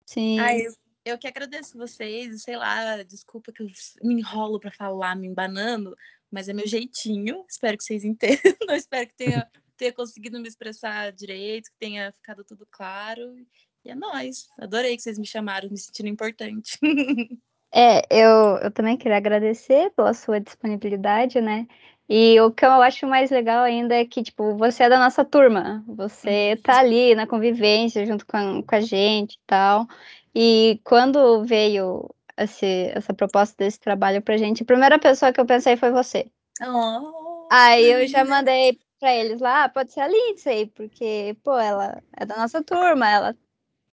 Sim. 0.07 0.41
Ah, 0.41 0.57
eu, 0.57 0.73
eu 1.05 1.19
que 1.19 1.27
agradeço 1.27 1.77
vocês, 1.77 2.43
sei 2.43 2.57
lá, 2.57 3.03
desculpa 3.03 3.53
que 3.53 3.63
eu 3.63 3.67
me 4.03 4.15
enrolo 4.15 4.59
para 4.59 4.73
falar 4.73 5.17
me 5.17 5.27
embanando, 5.27 5.97
mas 6.31 6.49
é 6.49 6.53
meu 6.53 6.67
jeitinho. 6.67 7.45
Espero 7.49 7.77
que 7.77 7.85
vocês 7.85 8.05
entendam, 8.05 8.39
espero 8.77 9.09
que 9.09 9.15
tenha, 9.15 9.51
tenha 9.77 9.93
conseguido 9.93 10.41
me 10.41 10.49
expressar 10.49 11.13
direito, 11.13 11.71
que 11.71 11.79
tenha 11.79 12.13
ficado 12.13 12.45
tudo 12.45 12.67
claro. 12.71 13.35
E 13.85 13.91
é 13.91 13.95
nóis. 13.95 14.49
Adorei 14.59 14.97
que 14.97 15.03
vocês 15.03 15.19
me 15.19 15.27
chamaram, 15.27 15.69
me 15.71 15.79
sentindo 15.79 16.09
importante. 16.09 16.79
É, 17.73 18.03
eu, 18.11 18.57
eu 18.65 18.71
também 18.73 18.97
queria 18.97 19.17
agradecer 19.17 19.93
pela 19.93 20.13
sua 20.13 20.41
disponibilidade, 20.41 21.41
né? 21.41 21.69
E 22.09 22.41
o 22.41 22.51
que 22.51 22.65
eu 22.67 22.83
acho 22.83 23.07
mais 23.07 23.31
legal 23.31 23.63
ainda 23.63 23.95
é 23.95 24.05
que, 24.05 24.25
tipo, 24.25 24.57
você 24.57 24.83
é 24.83 24.89
da 24.89 24.99
nossa 24.99 25.25
turma. 25.25 25.85
Você 25.87 26.59
tá 26.65 26.81
ali 26.81 27.15
na 27.15 27.29
convivência 27.29 28.05
junto 28.05 28.27
com 28.27 28.37
a, 28.37 28.63
com 28.65 28.75
a 28.75 28.81
gente 28.81 29.35
e 29.35 29.41
tal. 29.47 29.87
E 30.35 30.81
quando 30.83 31.45
veio 31.45 32.13
esse, 32.37 32.91
essa 32.93 33.15
proposta 33.15 33.55
desse 33.57 33.79
trabalho 33.79 34.21
pra 34.21 34.37
gente, 34.37 34.65
a 34.65 34.67
primeira 34.67 34.99
pessoa 34.99 35.33
que 35.33 35.41
eu 35.41 35.47
pensei 35.47 35.77
foi 35.77 35.93
você. 35.93 36.29
Oh, 36.67 37.47
Aí 37.53 37.85
eu 38.03 38.07
já 38.09 38.25
mandei 38.25 38.81
pra 38.99 39.15
eles 39.15 39.41
lá, 39.41 39.65
"Ah, 39.65 39.69
pode 39.69 39.93
ser 39.93 40.01
a 40.01 40.09
Lindsay, 40.09 40.67
porque, 40.67 41.37
pô, 41.45 41.57
ela 41.57 42.03
é 42.17 42.27
da 42.27 42.37
nossa 42.37 42.63
turma, 42.65 43.09
ela, 43.09 43.37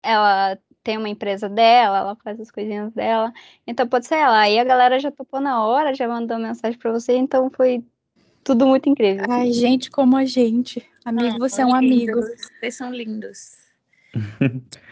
ela 0.02 0.58
tem 0.82 0.96
uma 0.96 1.08
empresa 1.08 1.48
dela, 1.48 1.98
ela 1.98 2.16
faz 2.22 2.38
as 2.38 2.50
coisinhas 2.50 2.92
dela, 2.92 3.32
então 3.66 3.88
pode 3.88 4.06
ser 4.06 4.16
ela. 4.16 4.38
Aí 4.38 4.58
a 4.58 4.64
galera 4.64 5.00
já 5.00 5.10
topou 5.10 5.40
na 5.40 5.66
hora, 5.66 5.94
já 5.94 6.06
mandou 6.06 6.38
mensagem 6.38 6.78
pra 6.78 6.92
você, 6.92 7.16
então 7.16 7.50
foi 7.50 7.84
tudo 8.44 8.66
muito 8.66 8.88
incrível. 8.88 9.24
Ai, 9.28 9.50
gente 9.52 9.90
como 9.90 10.16
a 10.16 10.24
gente. 10.24 10.88
Amigo, 11.04 11.38
você 11.38 11.62
é 11.62 11.66
um 11.66 11.74
amigo. 11.74 12.20
Vocês 12.60 12.76
são 12.76 12.92
lindos. 12.92 13.65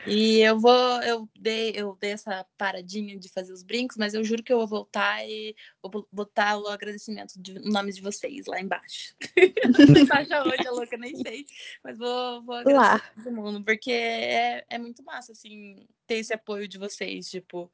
E 0.06 0.40
eu 0.40 0.60
vou, 0.60 1.02
eu 1.02 1.28
dei, 1.38 1.72
eu 1.74 1.96
dei 1.98 2.12
essa 2.12 2.44
paradinha 2.58 3.18
de 3.18 3.28
fazer 3.30 3.52
os 3.52 3.62
brincos, 3.62 3.96
mas 3.96 4.12
eu 4.12 4.22
juro 4.22 4.42
que 4.42 4.52
eu 4.52 4.58
vou 4.58 4.66
voltar 4.66 5.26
e 5.26 5.56
vou 5.82 6.06
botar 6.12 6.58
o 6.58 6.68
agradecimento 6.68 7.40
de 7.40 7.58
o 7.58 7.70
nome 7.70 7.92
de 7.92 8.02
vocês 8.02 8.46
lá 8.46 8.60
embaixo. 8.60 9.14
embaixo 9.98 10.34
aonde, 10.34 10.66
a 10.66 10.70
louca, 10.70 10.96
nem 10.96 11.16
sei. 11.16 11.46
Mas 11.82 11.96
vou, 11.96 12.42
vou 12.42 12.56
agradecer 12.56 12.76
Lá. 12.76 13.12
todo 13.22 13.32
mundo, 13.32 13.64
porque 13.64 13.92
é, 13.92 14.64
é 14.68 14.78
muito 14.78 15.02
massa, 15.02 15.32
assim, 15.32 15.86
ter 16.06 16.16
esse 16.16 16.34
apoio 16.34 16.68
de 16.68 16.76
vocês, 16.76 17.30
tipo, 17.30 17.72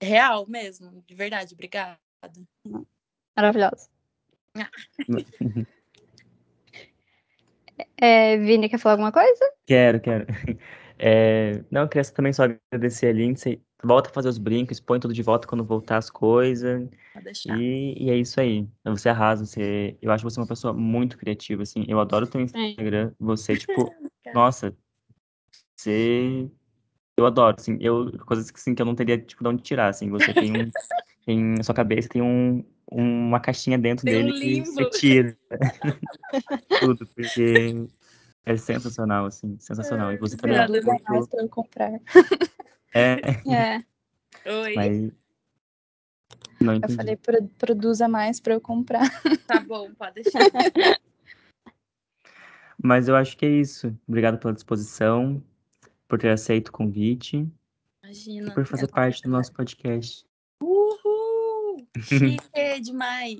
real 0.00 0.46
mesmo, 0.48 1.04
de 1.06 1.14
verdade, 1.14 1.54
obrigada. 1.54 1.98
Maravilhosa. 3.36 3.90
É, 8.04 8.36
Vini, 8.36 8.68
quer 8.68 8.78
falar 8.78 8.94
alguma 8.94 9.10
coisa? 9.10 9.50
Quero, 9.66 9.98
quero. 9.98 10.26
É, 10.96 11.64
não, 11.70 11.82
eu 11.82 11.88
queria 11.88 12.08
também 12.12 12.32
só 12.32 12.44
agradecer 12.44 13.06
a 13.06 13.12
Lindsay. 13.12 13.60
Volta 13.82 14.10
a 14.10 14.12
fazer 14.12 14.28
os 14.28 14.38
brincos, 14.38 14.78
põe 14.78 15.00
tudo 15.00 15.14
de 15.14 15.22
volta 15.22 15.48
quando 15.48 15.64
voltar 15.64 15.96
as 15.96 16.10
coisas. 16.10 16.88
E, 17.48 18.04
e 18.04 18.10
é 18.10 18.16
isso 18.16 18.38
aí. 18.40 18.68
Você 18.84 19.08
arrasa, 19.08 19.44
você... 19.44 19.96
Eu 20.00 20.12
acho 20.12 20.22
você 20.22 20.38
uma 20.38 20.46
pessoa 20.46 20.72
muito 20.72 21.16
criativa, 21.16 21.62
assim. 21.62 21.84
Eu 21.88 21.98
adoro 21.98 22.26
o 22.26 22.28
teu 22.28 22.42
Instagram. 22.42 23.12
Você, 23.18 23.56
tipo, 23.58 23.90
nossa, 24.34 24.76
você... 25.74 26.48
Eu 27.16 27.26
adoro, 27.26 27.56
assim. 27.58 27.78
Eu, 27.80 28.12
coisas 28.26 28.50
que, 28.50 28.58
assim, 28.58 28.74
que 28.74 28.82
eu 28.82 28.86
não 28.86 28.94
teria, 28.94 29.18
tipo, 29.18 29.42
de 29.42 29.48
onde 29.48 29.62
tirar, 29.62 29.88
assim. 29.88 30.10
Você 30.10 30.32
tem 30.32 30.52
um... 30.52 30.70
Tem, 31.26 31.42
na 31.42 31.62
sua 31.62 31.74
cabeça 31.74 32.06
tem 32.06 32.20
um, 32.20 32.62
uma 32.90 33.40
caixinha 33.40 33.78
dentro 33.78 34.04
Tem 34.04 34.22
um 34.22 34.26
dele 34.26 34.62
que 34.62 34.70
você 34.70 34.90
tira 34.90 35.36
tudo, 36.80 37.06
porque 37.08 37.86
é 38.44 38.56
sensacional, 38.56 39.26
assim, 39.26 39.56
sensacional. 39.58 40.12
E 40.12 40.18
você 40.18 40.36
também 40.36 40.56
é 40.56 40.68
mais 40.68 41.28
para 41.28 41.42
eu 41.42 41.48
comprar. 41.48 41.92
É, 42.92 43.18
É. 43.50 43.84
Oi, 44.46 44.74
mas... 44.74 45.12
Não 46.60 46.74
Eu 46.74 46.88
falei, 46.96 47.16
"Pro- 47.16 47.48
produza 47.58 48.08
mais 48.08 48.40
para 48.40 48.54
eu 48.54 48.60
comprar. 48.60 49.02
tá 49.46 49.60
bom, 49.60 49.92
pode 49.94 50.22
deixar. 50.22 50.40
Mas 52.82 53.08
eu 53.08 53.16
acho 53.16 53.36
que 53.36 53.44
é 53.46 53.50
isso. 53.50 53.96
Obrigado 54.06 54.38
pela 54.38 54.52
disposição, 54.52 55.42
por 56.06 56.18
ter 56.18 56.30
aceito 56.30 56.68
o 56.68 56.72
convite 56.72 57.36
e 57.38 57.50
Imagina. 58.06 58.54
por 58.54 58.66
fazer 58.66 58.84
é 58.84 58.88
parte 58.88 59.22
do 59.22 59.30
nosso 59.30 59.52
podcast. 59.52 60.26
Chique 62.00 62.80
demais. 62.80 63.38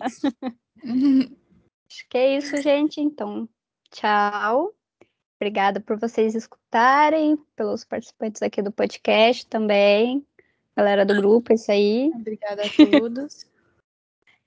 Acho 1.89 2.09
que 2.09 2.19
é 2.19 2.37
isso, 2.37 2.61
gente. 2.61 3.01
Então, 3.01 3.49
tchau. 3.91 4.75
Obrigada 5.37 5.81
por 5.81 5.99
vocês 5.99 6.35
escutarem, 6.35 7.37
pelos 7.57 7.85
participantes 7.85 8.43
aqui 8.43 8.63
do 8.63 8.73
podcast 8.73 9.47
também. 9.47 10.25
Galera 10.77 11.05
do 11.05 11.15
grupo, 11.15 11.53
é 11.53 11.55
isso 11.55 11.71
aí. 11.71 12.11
Obrigada 12.15 12.63
a 12.63 12.71
todos. 12.71 13.47